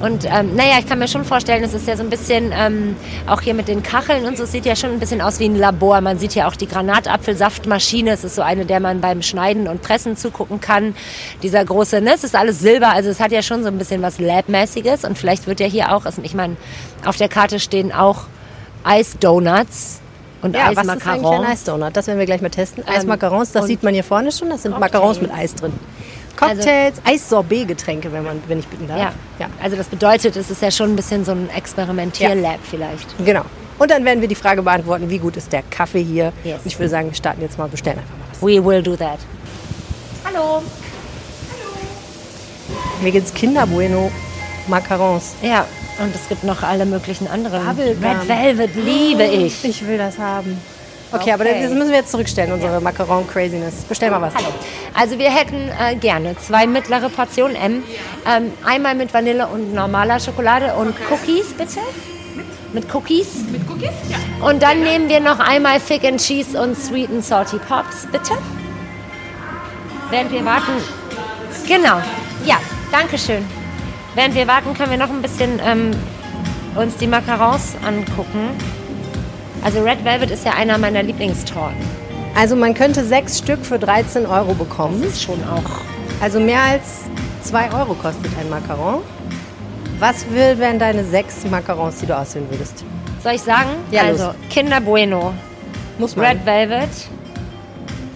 [0.00, 2.96] Und ähm, naja, ich kann mir schon vorstellen, es ist ja so ein bisschen, ähm,
[3.26, 5.46] auch hier mit den Kacheln und so, es sieht ja schon ein bisschen aus wie
[5.46, 6.02] ein Labor.
[6.02, 8.10] Man sieht ja auch die Granatapfelsaftmaschine.
[8.10, 10.94] Es ist so eine, der man beim Schneiden und Pressen zugucken kann.
[11.42, 14.02] Dieser große, ne, es ist alles Silber, also es hat ja schon so ein bisschen
[14.02, 15.04] was Lab-mäßiges.
[15.04, 16.56] Und vielleicht wird ja hier auch, also ich meine,
[17.06, 18.24] auf der Karte stehen auch
[18.86, 20.00] Eisdonuts
[20.42, 21.46] und Ja, was ist eigentlich Eismacarons.
[21.46, 21.96] ein Ice Donut?
[21.96, 22.84] Das werden wir gleich mal testen.
[22.86, 24.48] Ähm, Eismacarons, das sieht man hier vorne schon.
[24.48, 24.92] Das sind Cocktails.
[24.92, 25.72] Macarons mit Eis drin.
[26.36, 28.98] Cocktails, Eissorbet-Getränke, wenn man, wenn ich bitten darf.
[28.98, 29.12] Ja.
[29.38, 29.48] ja.
[29.62, 33.16] also das bedeutet, es ist ja schon ein bisschen so ein Experimentierlab vielleicht.
[33.24, 33.42] Genau.
[33.78, 36.32] Und dann werden wir die Frage beantworten, wie gut ist der Kaffee hier.
[36.44, 36.60] Yes.
[36.60, 38.42] Und ich würde sagen, wir starten jetzt mal, bestellen einfach mal was.
[38.42, 39.18] We will do that.
[40.24, 40.62] Hallo.
[43.02, 44.10] Mir geht's Kinder Bueno
[44.68, 45.34] Macarons.
[45.42, 45.66] Ja,
[45.98, 47.64] und es gibt noch alle möglichen anderen.
[47.64, 48.04] Bubblegum.
[48.04, 49.64] Red Velvet liebe ich.
[49.64, 50.60] Ich will das haben.
[51.12, 51.62] Okay, aber Okay.
[51.62, 53.84] das müssen wir jetzt zurückstellen, unsere Macaron-Craziness.
[53.88, 54.34] Bestell mal was.
[54.34, 54.48] Hallo.
[54.92, 57.84] Also wir hätten äh, gerne zwei mittlere Portionen M.
[58.26, 61.78] Ähm, einmal mit Vanille und normaler Schokolade und Cookies, bitte.
[62.72, 63.44] Mit Cookies?
[63.50, 64.16] Mit Cookies, ja.
[64.46, 68.34] Und dann nehmen wir noch einmal Fig and Cheese und Sweet and Salty Pops, bitte.
[70.10, 70.72] Während wir warten.
[71.68, 72.00] Genau.
[72.44, 72.56] Ja,
[72.90, 73.44] danke schön.
[74.16, 75.90] Während wir warten, können wir noch ein bisschen ähm,
[76.74, 78.48] uns die Macarons angucken.
[79.62, 81.76] Also Red Velvet ist ja einer meiner Lieblingstorten.
[82.34, 85.02] Also man könnte sechs Stück für 13 Euro bekommen.
[85.02, 85.80] Das ist schon auch
[86.22, 87.02] Also mehr als
[87.42, 89.02] 2 Euro kostet ein Macaron.
[89.98, 92.84] Was will, wären deine sechs Macarons, die du auswählen würdest?
[93.22, 93.68] Soll ich sagen?
[93.90, 94.34] Ja, also los.
[94.48, 95.34] Kinder Bueno,
[95.98, 96.24] Muss man.
[96.24, 96.88] Red Velvet,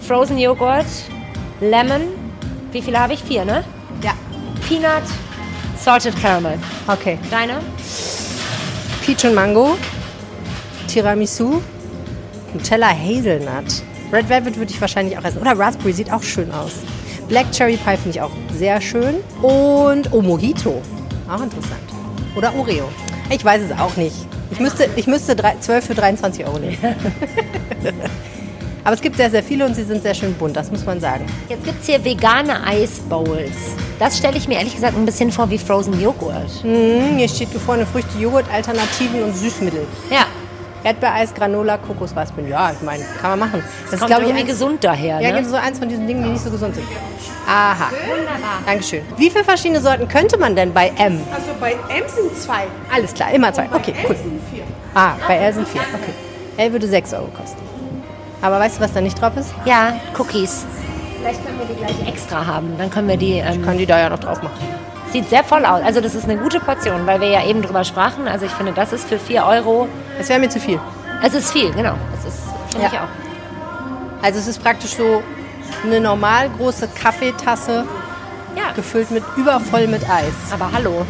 [0.07, 0.85] Frozen Joghurt,
[1.59, 2.01] Lemon.
[2.71, 3.23] Wie viele habe ich?
[3.23, 3.63] Vier, ne?
[4.03, 4.13] Ja.
[4.67, 5.03] Peanut,
[5.81, 6.59] Salted Caramel.
[6.87, 7.17] Okay.
[7.31, 7.59] Deine?
[9.03, 9.77] Peach und Mango,
[10.87, 11.59] Tiramisu,
[12.53, 13.81] Nutella Hazelnut.
[14.13, 15.39] Red Velvet würde ich wahrscheinlich auch essen.
[15.39, 16.73] Oder Raspberry sieht auch schön aus.
[17.27, 19.15] Black Cherry Pie finde ich auch sehr schön.
[19.41, 20.81] Und oh, Mojito.
[21.27, 21.81] Auch interessant.
[22.35, 22.87] Oder Oreo.
[23.31, 24.15] Ich weiß es auch nicht.
[24.51, 26.77] Ich müsste, ich müsste drei, 12 für 23 Euro nehmen.
[28.83, 30.99] Aber es gibt sehr, sehr viele und sie sind sehr schön bunt, das muss man
[30.99, 31.25] sagen.
[31.49, 33.75] Jetzt gibt es hier vegane Eisbowls.
[33.99, 36.49] Das stelle ich mir ehrlich gesagt ein bisschen vor wie Frozen Joghurt.
[36.63, 39.85] Hm, hier steht gefrorene Früchte, Joghurt, Alternativen und Süßmittel.
[40.09, 40.25] Ja,
[40.83, 42.47] Erdbeereis, Granola, Kokosraspeln.
[42.49, 43.63] Ja, ich meine, kann man machen.
[43.89, 45.19] Das kommt glaube irgendwie gesund daher.
[45.21, 45.37] Ja, ne?
[45.37, 46.87] genau so eins von diesen Dingen, die nicht so gesund sind.
[47.47, 47.89] Aha.
[48.65, 49.03] Dankeschön.
[49.17, 51.19] Wie viele verschiedene Sorten könnte man denn bei M?
[51.31, 52.63] Also bei M sind zwei.
[52.91, 53.67] Alles klar, immer zwei.
[53.67, 54.15] Bei Okay, L cool.
[54.15, 54.63] sind vier.
[54.95, 55.81] Ah, bei L sind vier.
[55.81, 56.13] Okay.
[56.57, 57.70] L würde 6 Euro kosten.
[58.41, 59.53] Aber weißt du, was da nicht drauf ist?
[59.65, 60.65] Ja, Cookies.
[61.19, 62.75] Vielleicht können wir die gleich extra haben.
[62.77, 63.33] Dann können wir die.
[63.37, 64.57] Ähm, Kann die da ja noch drauf machen.
[65.11, 65.81] sieht sehr voll aus.
[65.83, 68.27] Also, das ist eine gute Portion, weil wir ja eben drüber sprachen.
[68.27, 69.87] Also, ich finde, das ist für 4 Euro.
[70.17, 70.79] Das wäre mir zu viel.
[71.21, 71.93] Es ist viel, genau.
[72.17, 72.39] Es ist,
[72.71, 72.91] finde Ja.
[72.93, 74.23] ich auch.
[74.23, 75.21] Also es ist praktisch so
[75.83, 77.85] eine normal große Kaffeetasse
[78.55, 78.71] Ja.
[78.75, 80.33] gefüllt mit übervoll mit Eis.
[80.51, 81.05] Aber hallo.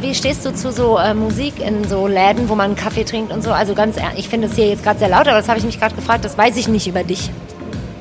[0.00, 3.32] Wie stehst du zu so äh, Musik in so Läden, wo man einen Kaffee trinkt
[3.32, 3.50] und so?
[3.50, 5.64] Also ganz ehrlich, ich finde es hier jetzt gerade sehr laut, aber das habe ich
[5.64, 7.30] mich gerade gefragt, das weiß ich nicht über dich.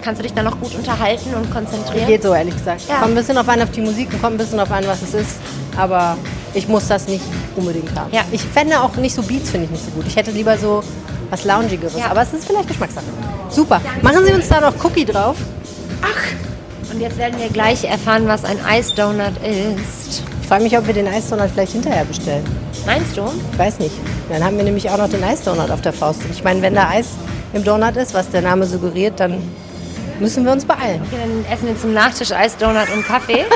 [0.01, 2.05] Kannst du dich da noch gut unterhalten und konzentrieren?
[2.05, 2.81] Geht so, ehrlich gesagt.
[2.87, 2.97] Ja.
[2.99, 5.01] Kommt ein bisschen auf an auf die Musik und kommt ein bisschen auf an, was
[5.01, 5.37] es ist.
[5.77, 6.17] Aber
[6.53, 7.23] ich muss das nicht
[7.55, 8.13] unbedingt haben.
[8.13, 8.21] Ja.
[8.31, 10.05] Ich fände auch nicht so Beats, finde ich nicht so gut.
[10.05, 10.83] Ich hätte lieber so
[11.29, 11.97] was Loungigeres.
[11.97, 12.11] Ja.
[12.11, 13.05] Aber es ist vielleicht Geschmackssache.
[13.49, 13.81] Super.
[14.01, 15.37] Machen Sie uns da noch Cookie drauf?
[16.91, 20.23] Und jetzt werden wir gleich erfahren, was ein Eisdonut ist.
[20.45, 22.43] Ich frage mich, ob wir den Eisdonut vielleicht hinterher bestellen.
[22.85, 23.23] Meinst du?
[23.51, 23.95] Ich weiß nicht.
[24.29, 26.23] Dann haben wir nämlich auch noch den Eisdonut auf der Faust.
[26.23, 27.07] Und ich meine, wenn da Eis
[27.53, 29.41] im Donut ist, was der Name suggeriert, dann
[30.19, 31.01] müssen wir uns beeilen.
[31.07, 33.45] Okay, dann essen wir zum Nachtisch Eisdonut und Kaffee.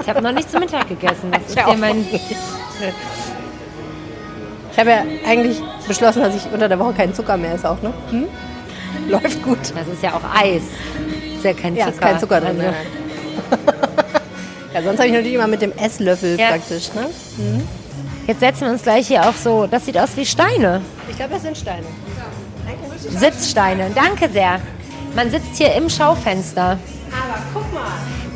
[0.00, 1.32] Ich habe noch nicht zum Mittag gegessen.
[1.32, 2.06] Das ist hier mein.
[4.72, 7.82] Ich habe ja eigentlich beschlossen, dass ich unter der Woche keinen Zucker mehr esse auch,
[7.82, 7.92] ne?
[8.10, 8.26] Hm?
[9.08, 9.58] Läuft gut.
[9.58, 10.62] Das ist ja auch Eis.
[11.36, 11.94] Ist ja kein Ja, Zucker.
[11.94, 12.60] ist kein Zucker drin.
[12.60, 13.05] Also.
[14.76, 16.48] Ja, sonst habe ich natürlich immer mit dem Esslöffel Ja.
[16.48, 17.08] praktisch, ne?
[18.26, 19.66] Jetzt setzen wir uns gleich hier auf so.
[19.66, 20.82] Das sieht aus wie Steine.
[21.08, 21.86] Ich glaube, das sind Steine.
[23.08, 23.90] Sitzsteine.
[23.94, 24.60] Danke sehr.
[25.14, 26.72] Man sitzt hier im Schaufenster.
[27.10, 27.84] Aber guck mal.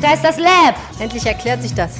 [0.01, 0.75] Da ist das Lab.
[0.99, 1.91] Endlich erklärt sich das.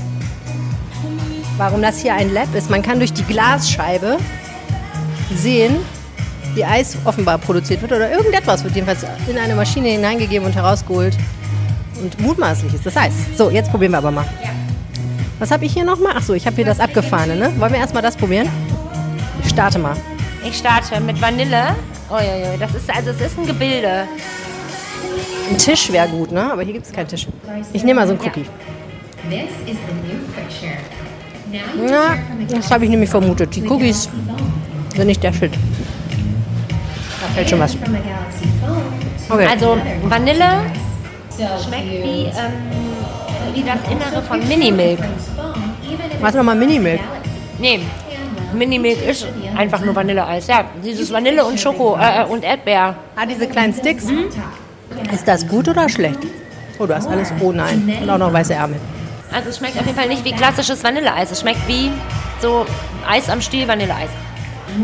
[1.58, 2.70] Warum das hier ein Lab ist.
[2.70, 4.18] Man kann durch die Glasscheibe
[5.36, 5.76] sehen,
[6.56, 11.16] wie Eis offenbar produziert wird oder irgendetwas wird jedenfalls in eine Maschine hineingegeben und herausgeholt.
[12.02, 13.14] Und mutmaßlich ist das Eis.
[13.38, 14.26] So, jetzt probieren wir aber mal.
[15.40, 16.18] Was habe ich hier nochmal?
[16.18, 17.36] Achso, ich habe hier das abgefahrene.
[17.36, 17.52] Ne?
[17.60, 18.50] Wollen wir erstmal das probieren?
[19.44, 19.96] Ich starte mal.
[20.46, 21.76] Ich starte mit Vanille.
[22.10, 24.06] Uiuiui, das ist also es ist ein Gebilde.
[25.50, 26.52] Ein Tisch wäre gut, ne?
[26.52, 27.28] Aber hier gibt es keinen Tisch.
[27.74, 28.46] Ich nehme mal so einen Cookie.
[31.90, 32.18] Ja,
[32.50, 33.56] das habe ich nämlich vermutet.
[33.56, 34.10] Die Cookies
[34.96, 35.54] sind nicht der Shit.
[35.54, 37.78] Da fällt schon was.
[39.30, 39.48] Okay.
[39.50, 40.62] Also Vanille
[41.64, 45.00] schmeckt wie, ähm, wie das Innere von Minimilk.
[46.20, 47.02] Was nochmal Minimilk?
[47.60, 47.80] Nee,
[48.54, 50.48] Minimilk ist einfach nur Vanilleeis.
[50.48, 52.96] Ja, dieses Vanille und Schoko äh, und Erdbeer.
[53.16, 54.06] Ah, diese kleinen Sticks.
[55.12, 56.20] Ist das gut oder schlecht?
[56.80, 57.32] Oh, du hast alles.
[57.40, 57.98] Oh nein.
[58.02, 58.80] Und auch noch weiße Ärmel.
[59.34, 61.32] Also es schmeckt auf jeden Fall nicht wie klassisches Vanilleeis.
[61.32, 61.92] Es schmeckt wie
[62.42, 62.66] so
[63.08, 64.10] Eis am Stiel Vanilleeis.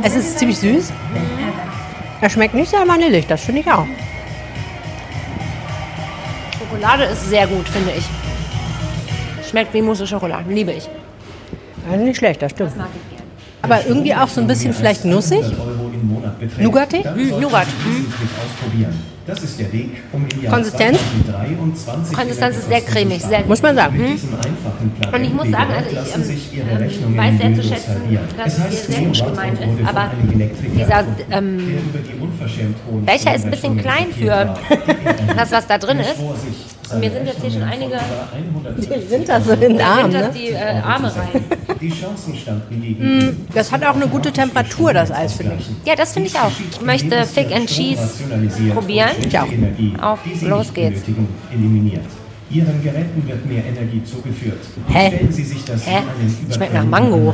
[0.03, 0.91] Es ist ziemlich süß.
[2.22, 3.86] Es schmeckt nicht sehr vanillig, das finde ich auch.
[6.68, 8.03] Schokolade ist sehr gut, finde ich.
[9.49, 10.89] Schmeckt wie Mousse Schokolade, liebe ich.
[11.89, 12.74] Also nicht schlecht, das stimmt.
[13.61, 15.45] Aber irgendwie auch so ein bisschen vielleicht nussig.
[15.45, 17.68] Mm, sollten Nougat.
[17.74, 19.16] Ausprobieren.
[19.28, 20.99] Das ist der Weg, um im Jahr Konsistenz?
[21.25, 23.97] 2023 Konsistenz ist sehr cremig, sehr Muss man sagen.
[25.01, 28.19] Plan Und ich muss sagen, also ich ähm, sich Ihre ähm, weiß sehr zu schätzen,
[28.38, 30.11] dass Es hier sehr gut gemeint ist, aber
[30.73, 31.78] dieser, ähm,
[33.03, 34.55] Welcher ist ein bisschen klein für
[35.36, 36.76] das, was da drin ist?
[36.88, 39.52] Und seine mir sind jetzt hier schon einige, von über 150 Die sind da so
[39.52, 40.32] in den Arm, ne?
[40.34, 41.44] die äh, Arme rein.
[41.82, 43.48] Die Chancen standen gegen ihm.
[43.54, 45.68] Das hat auch eine gute Temperatur, das Eis, finde ich.
[45.86, 46.52] Ja, das finde ich auch.
[46.72, 48.24] Ich möchte Thick and Cheese
[48.74, 49.10] probieren.
[49.20, 49.48] Ich auch.
[50.02, 51.02] Auf, los geht's.
[52.50, 54.60] Ihren Geräten wird mehr Energie zugeführt.
[54.88, 55.08] Hä?
[55.08, 55.98] Stellen Sie sich das Hä?
[55.98, 57.34] einen Schmeckt nach Mango.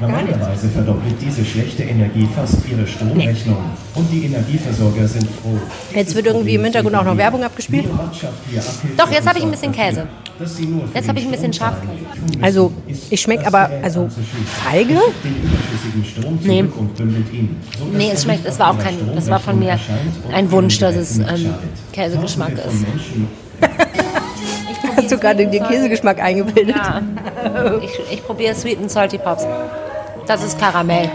[0.00, 3.58] Normalerweise verdoppelt diese schlechte Energie fast Ihre Stromrechnung.
[3.94, 5.58] Und die Energieversorger sind froh.
[5.94, 7.84] Jetzt wird irgendwie im Hintergrund auch noch Werbung abgespielt.
[8.96, 10.06] Doch, jetzt habe ich ein bisschen Käse.
[10.94, 11.92] Jetzt habe ich ein bisschen Schafskäse.
[12.40, 12.72] Also,
[13.10, 14.08] ich schmeck das aber- also.
[14.64, 14.94] Feige?
[15.22, 16.60] Den überschüssigen Strom Nee.
[16.62, 19.58] zurück und bündelt ihn, sodass Nee, es schmeckt, es war auch kein, das war von
[19.58, 19.78] mir
[20.32, 21.54] ein Wunsch, dass es ähm.
[21.92, 22.84] Käsegeschmack ist.
[24.96, 26.76] Hast du gerade den Käsegeschmack eingebildet?
[26.76, 27.02] Ja,
[27.82, 29.46] ich, ich probiere Sweet and Salty Pops.
[30.26, 31.10] Das ist Karamell.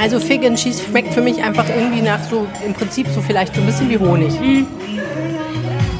[0.00, 3.54] Also Fig and Cheese schmeckt für mich einfach irgendwie nach so, im Prinzip so vielleicht
[3.54, 4.32] so ein bisschen wie Honig.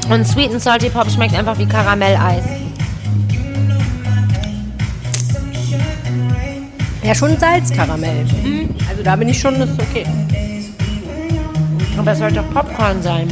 [0.08, 2.44] Und Sweet and Salty Pops schmeckt einfach wie Karamelleis.
[7.02, 8.26] Ja, schon Salzkaramell.
[8.88, 10.04] Also da bin ich schon, das ist okay.
[11.96, 13.28] Aber es sollte doch Popcorn sein.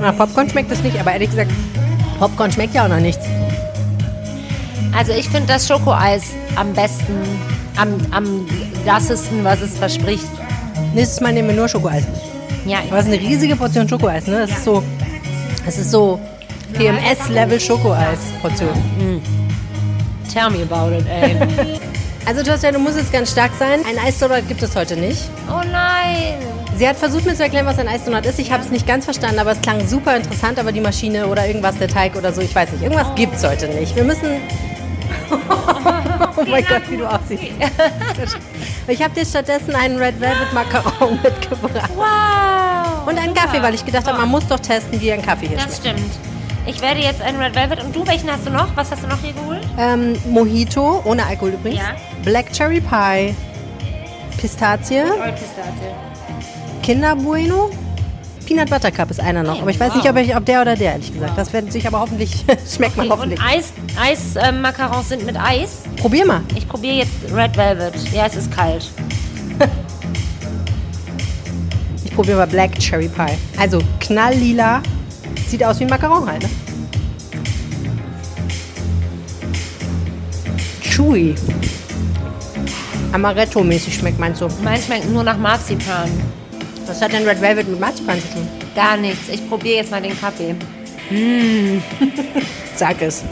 [0.00, 1.50] Na, Popcorn schmeckt es nicht, aber ehrlich gesagt,
[2.18, 3.24] Popcorn schmeckt ja auch noch nichts.
[4.96, 6.24] Also ich finde das Schokoeis
[6.56, 7.14] am besten,
[7.76, 8.46] am, am
[8.84, 10.26] lassesten, was es verspricht.
[10.94, 12.04] Nächstes Mal nehmen wir nur Schokoeis.
[12.66, 14.40] Ja, Aber es ist eine riesige Portion Schokoeis, ne?
[14.40, 14.82] Das ist so,
[15.64, 16.18] das ist so
[16.74, 19.22] PMS-Level Schokoeis-Portion.
[20.32, 21.78] tell me about it, ey.
[22.26, 23.80] Also Thorsten, du musst jetzt ganz stark sein.
[23.88, 25.30] Ein Eisdonut gibt es heute nicht.
[25.48, 26.34] oh nein.
[26.78, 28.38] Sie hat versucht mir zu erklären, was ein Eisdonut ist.
[28.38, 30.60] Ich habe es nicht ganz verstanden, aber es klang super interessant.
[30.60, 32.82] Aber die Maschine oder irgendwas, der Teig oder so, ich weiß nicht.
[32.82, 33.96] Irgendwas gibt's heute nicht.
[33.96, 34.36] Wir müssen.
[36.36, 37.42] oh mein Gott, wie du aussiehst.
[38.86, 41.90] ich habe dir stattdessen einen Red Velvet Macaron mitgebracht.
[41.96, 43.08] Wow!
[43.08, 45.56] Und einen Kaffee, weil ich gedacht habe, man muss doch testen, wie ein Kaffee hier
[45.56, 45.98] Das schmeckt.
[45.98, 46.12] stimmt.
[46.66, 47.82] Ich werde jetzt einen Red Velvet.
[47.82, 48.68] Und du, welchen hast du noch?
[48.76, 49.66] Was hast du noch hier geholt?
[49.78, 51.80] Ähm, Mojito, ohne Alkohol übrigens.
[51.80, 51.96] Ja.
[52.22, 53.34] Black Cherry Pie.
[54.36, 55.02] Pistazie.
[55.10, 56.07] Pistazie.
[56.88, 57.68] Kinder Bueno.
[58.46, 59.56] Peanut Butter Cup ist einer noch.
[59.56, 59.96] Hey, aber ich weiß wow.
[59.96, 61.36] nicht, ob, ich, ob der oder der, ehrlich gesagt.
[61.36, 63.38] Das wird sich aber hoffentlich, schmeckt man hoffentlich.
[63.38, 65.82] Und Eis, Eis Macarons sind mit Eis.
[65.98, 66.40] Probier mal.
[66.56, 67.94] Ich probiere jetzt Red Velvet.
[68.14, 68.90] Ja, es ist kalt.
[72.06, 73.36] Ich probiere mal Black Cherry Pie.
[73.58, 74.82] Also knalllila.
[75.46, 76.48] Sieht aus wie ein Macaron halt, ne?
[80.80, 81.34] Chewy.
[83.12, 84.48] Amaretto-mäßig schmeckt meinst du.
[84.64, 86.08] Meins schmeckt nur nach Marzipan.
[86.88, 88.48] Was hat denn Red Velvet mit Marzipan zu tun?
[88.74, 89.28] Gar nichts.
[89.30, 90.54] Ich probiere jetzt mal den Kaffee.
[92.76, 93.24] Sag es.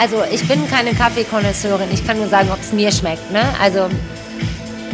[0.00, 1.88] Also ich bin keine Kaffeekonnoisseurin.
[1.92, 3.30] Ich kann nur sagen, ob es mir schmeckt.
[3.30, 3.42] Ne?
[3.60, 3.90] Also,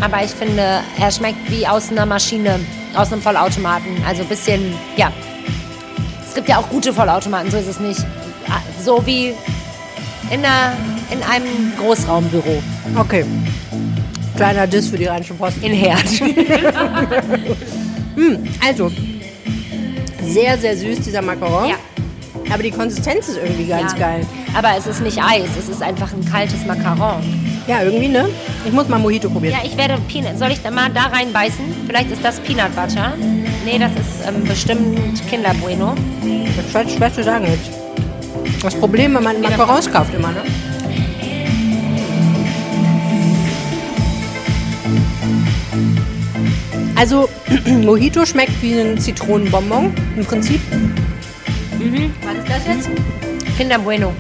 [0.01, 2.59] aber ich finde, er schmeckt wie aus einer Maschine,
[2.97, 4.03] aus einem Vollautomaten.
[4.07, 5.13] Also ein bisschen, ja.
[6.27, 8.05] Es gibt ja auch gute Vollautomaten, so ist es nicht.
[8.83, 9.35] So wie
[10.31, 10.73] in, einer,
[11.11, 12.61] in einem Großraumbüro
[12.99, 13.25] Okay.
[14.37, 15.59] Kleiner Diss für die Rheinische Post.
[15.63, 16.05] in Herd.
[18.67, 18.91] Also,
[20.23, 21.69] sehr, sehr süß, dieser Macaron.
[21.71, 21.77] Ja.
[22.53, 23.99] Aber die Konsistenz ist irgendwie ganz Ja.
[23.99, 24.27] geil.
[24.57, 27.23] Aber es ist nicht Eis, es ist einfach ein kaltes Macaron.
[27.67, 28.29] Ja, irgendwie, ne?
[28.67, 29.55] Ich muss mal Mojito probieren.
[29.55, 30.39] Ja, ich werde Peanut.
[30.39, 31.65] Soll ich da mal da reinbeißen?
[31.87, 33.15] Vielleicht ist das Peanut Butter.
[33.65, 35.95] Nee, das ist ähm, bestimmt Kinder Bueno.
[36.57, 37.71] Das ist schwer, schwer zu sagen jetzt.
[38.63, 40.43] Das Problem, wenn man Macarons kauft immer, ne?
[47.05, 47.29] Also,
[47.67, 50.59] Mojito schmeckt wie ein Zitronenbonbon im Prinzip.
[52.23, 52.91] Was ist das jetzt?
[53.59, 54.15] Kinder Bueno.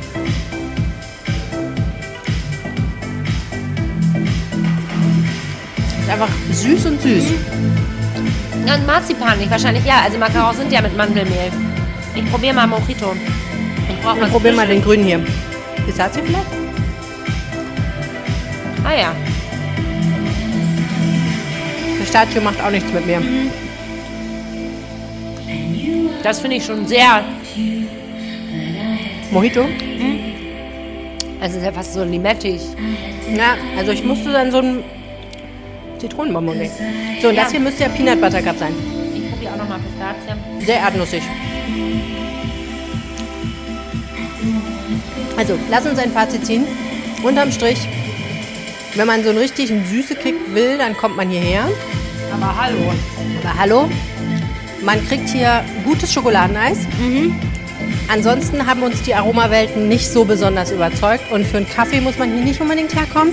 [5.98, 7.24] Ist einfach süß und süß.
[8.66, 10.02] Ja, und Marzipan nicht, wahrscheinlich ja.
[10.04, 11.50] Also Macarons sind ja mit Mandelmehl.
[12.14, 13.16] Ich probiere mal Mojito.
[13.88, 15.24] Ich brauche Wir was probieren mal den grünen hier.
[15.86, 16.44] Pistazie vielleicht?
[18.84, 19.16] Ah ja.
[22.14, 23.20] Pistazio macht auch nichts mit mir.
[26.22, 27.24] Das finde ich schon sehr.
[29.32, 29.66] Mojito?
[31.40, 32.60] Es ist ja fast so limettig.
[33.36, 34.84] Ja, also ich musste dann so einen
[35.98, 36.70] Zitronenbonbon nehmen.
[37.20, 37.42] So, und Ja.
[37.42, 38.72] das hier müsste ja Peanut Butter Cup sein.
[39.12, 40.64] Ich probiere auch nochmal Pistazie.
[40.66, 41.22] Sehr erdnussig.
[45.36, 46.64] Also, lass uns ein Fazit ziehen.
[47.24, 47.88] Unterm Strich,
[48.94, 51.66] wenn man so einen richtigen süße Kick will, dann kommt man hierher.
[52.34, 52.92] Aber hallo.
[53.42, 53.90] Aber hallo,
[54.84, 56.78] man kriegt hier gutes Schokoladeneis.
[58.08, 61.30] Ansonsten haben uns die Aromawelten nicht so besonders überzeugt.
[61.30, 63.32] Und für einen Kaffee muss man hier nicht unbedingt herkommen.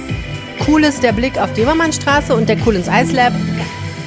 [0.67, 3.33] Cool ist der Blick auf die Immermannstraße und der Cool ins Eislab.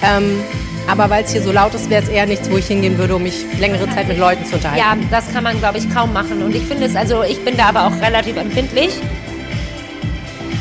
[0.03, 0.41] Ähm,
[0.87, 3.17] aber weil es hier so laut ist, wäre es eher nichts, wo ich hingehen würde,
[3.17, 4.79] um mich längere Zeit mit Leuten zu unterhalten.
[4.79, 6.43] Ja, das kann man, glaube ich, kaum machen.
[6.43, 8.91] Und ich finde es, also ich bin da aber auch relativ empfindlich.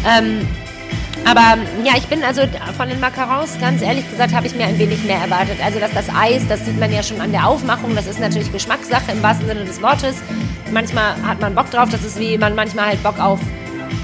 [0.08, 0.48] Ähm,
[1.26, 2.42] aber ja, ich bin also
[2.78, 5.58] von den Macarons, ganz ehrlich gesagt, habe ich mir ein wenig mehr erwartet.
[5.64, 8.52] Also dass das Eis, das sieht man ja schon an der Aufmachung, das ist natürlich
[8.52, 10.16] Geschmackssache im wahrsten Sinne des Wortes.
[10.72, 13.40] Manchmal hat man Bock drauf, das ist wie man manchmal halt Bock auf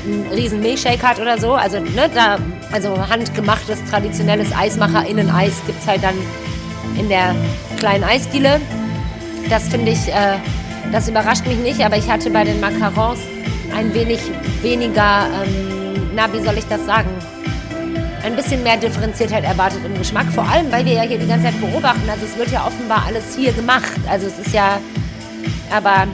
[0.05, 1.53] einen riesen Milchshake hat oder so.
[1.53, 2.37] Also, ne, da,
[2.71, 6.15] also handgemachtes, traditionelles Eismacher-Innen-Eis gibt es halt dann
[6.97, 7.35] in der
[7.77, 8.61] kleinen Eisdiele.
[9.49, 10.37] Das finde ich, äh,
[10.91, 13.19] das überrascht mich nicht, aber ich hatte bei den Macarons
[13.75, 14.19] ein wenig
[14.61, 15.78] weniger, ähm,
[16.19, 17.09] na, wie soll ich das sagen?
[18.23, 21.45] Ein bisschen mehr Differenziertheit erwartet im Geschmack, vor allem, weil wir ja hier die ganze
[21.45, 22.09] Zeit beobachten.
[22.09, 23.93] Also es wird ja offenbar alles hier gemacht.
[24.09, 24.81] Also es ist ja,
[25.71, 26.07] aber,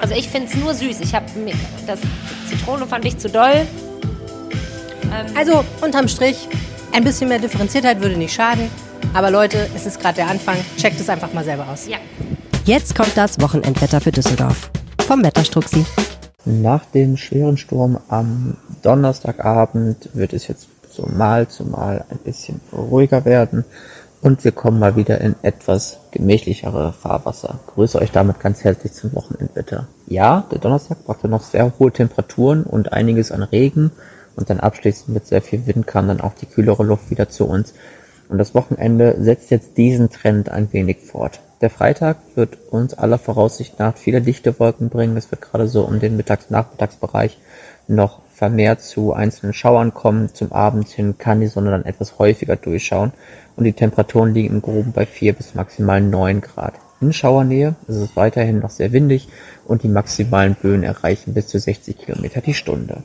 [0.00, 1.00] also ich finde es nur süß.
[1.00, 1.26] Ich habe
[1.88, 1.98] das
[2.48, 3.66] Zitrone fand ich zu doll.
[5.34, 6.48] Also unterm Strich,
[6.92, 8.70] ein bisschen mehr Differenziertheit würde nicht schaden.
[9.12, 10.56] Aber Leute, es ist gerade der Anfang.
[10.76, 11.88] Checkt es einfach mal selber aus.
[11.88, 11.96] Ja.
[12.64, 14.70] Jetzt kommt das Wochenendwetter für Düsseldorf.
[15.04, 15.84] Vom Wetterstruxi.
[16.48, 22.60] Nach dem schweren Sturm am Donnerstagabend wird es jetzt so mal zu mal ein bisschen
[22.72, 23.64] ruhiger werden
[24.22, 27.58] und wir kommen mal wieder in etwas gemächlichere Fahrwasser.
[27.74, 29.88] Grüße euch damit ganz herzlich zum Wochenendwetter.
[30.06, 33.90] Ja, der Donnerstag brachte noch sehr hohe Temperaturen und einiges an Regen
[34.36, 37.48] und dann abschließend mit sehr viel Wind kam dann auch die kühlere Luft wieder zu
[37.48, 37.74] uns.
[38.28, 41.40] Und das Wochenende setzt jetzt diesen Trend ein wenig fort.
[41.62, 45.16] Der Freitag wird uns aller Voraussicht nach viele dichte Wolken bringen.
[45.16, 47.38] Es wird gerade so um den Mittags-Nachmittagsbereich
[47.88, 50.34] noch vermehrt zu einzelnen Schauern kommen.
[50.34, 53.12] Zum Abend hin kann die Sonne dann etwas häufiger durchschauen
[53.56, 56.74] und die Temperaturen liegen im Groben bei 4 bis maximal 9 Grad.
[57.00, 59.28] In Schauernähe ist es weiterhin noch sehr windig
[59.64, 63.02] und die maximalen Böen erreichen bis zu 60 Kilometer die Stunde.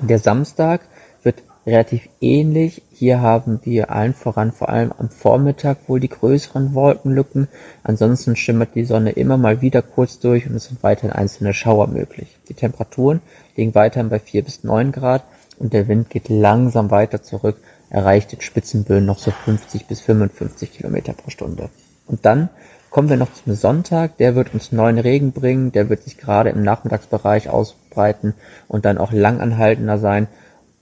[0.00, 0.80] Der Samstag
[1.22, 2.82] wird relativ ähnlich.
[2.92, 7.48] Hier haben wir allen voran vor allem am Vormittag wohl die größeren Wolkenlücken.
[7.82, 11.88] Ansonsten schimmert die Sonne immer mal wieder kurz durch und es sind weiterhin einzelne Schauer
[11.88, 12.36] möglich.
[12.48, 13.20] Die Temperaturen
[13.56, 15.24] liegen weiterhin bei 4 bis 9 Grad
[15.58, 17.56] und der Wind geht langsam weiter zurück,
[17.90, 21.68] erreicht in Spitzenböen noch so 50 bis 55 Kilometer pro Stunde.
[22.06, 22.48] Und dann
[22.90, 24.16] kommen wir noch zum Sonntag.
[24.18, 25.72] Der wird uns neuen Regen bringen.
[25.72, 28.34] Der wird sich gerade im Nachmittagsbereich ausbreiten
[28.68, 30.28] und dann auch langanhaltender sein.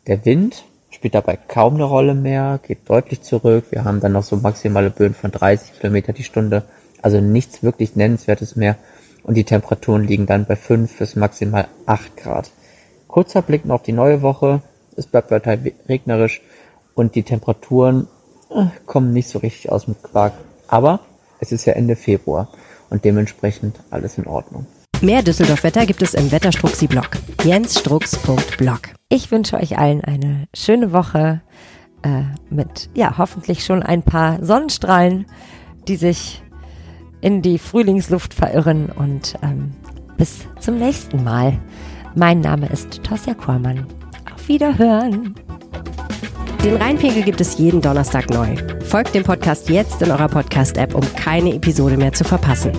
[0.07, 0.65] Der Wind
[1.05, 3.67] spielt dabei kaum eine Rolle mehr, geht deutlich zurück.
[3.69, 6.63] Wir haben dann noch so maximale Böen von 30 Kilometer die Stunde.
[7.03, 8.77] Also nichts wirklich Nennenswertes mehr.
[9.23, 12.51] Und die Temperaturen liegen dann bei 5 bis maximal 8 Grad.
[13.07, 14.63] Kurzer Blick noch auf die neue Woche.
[14.97, 15.59] Es bleibt weiter
[15.91, 16.41] regnerisch
[16.95, 18.09] und die Temperaturen
[18.49, 20.33] äh, kommen nicht so richtig aus mit Quark.
[20.69, 21.01] Aber
[21.39, 22.49] es ist ja Ende Februar
[22.89, 24.65] und dementsprechend alles in Ordnung.
[25.05, 27.11] Mehr Düsseldorf-Wetter gibt es im Wetterstruxi-Blog.
[27.43, 28.81] jensstrux.blog.
[29.11, 31.43] Ich wünsche euch allen eine schöne Woche
[32.03, 35.27] äh, mit, ja, hoffentlich schon ein paar Sonnenstrahlen,
[35.89, 36.43] die sich
[37.21, 39.73] in die Frühlingsluft verirren und ähm,
[40.17, 41.61] bis zum nächsten Mal.
[42.15, 43.87] Mein Name ist Tosja Kormann.
[44.35, 45.35] Auf Wiederhören.
[46.65, 48.57] Den Rheinpegel gibt es jeden Donnerstag neu.
[48.87, 52.73] Folgt dem Podcast jetzt in eurer Podcast-App, um keine Episode mehr zu verpassen.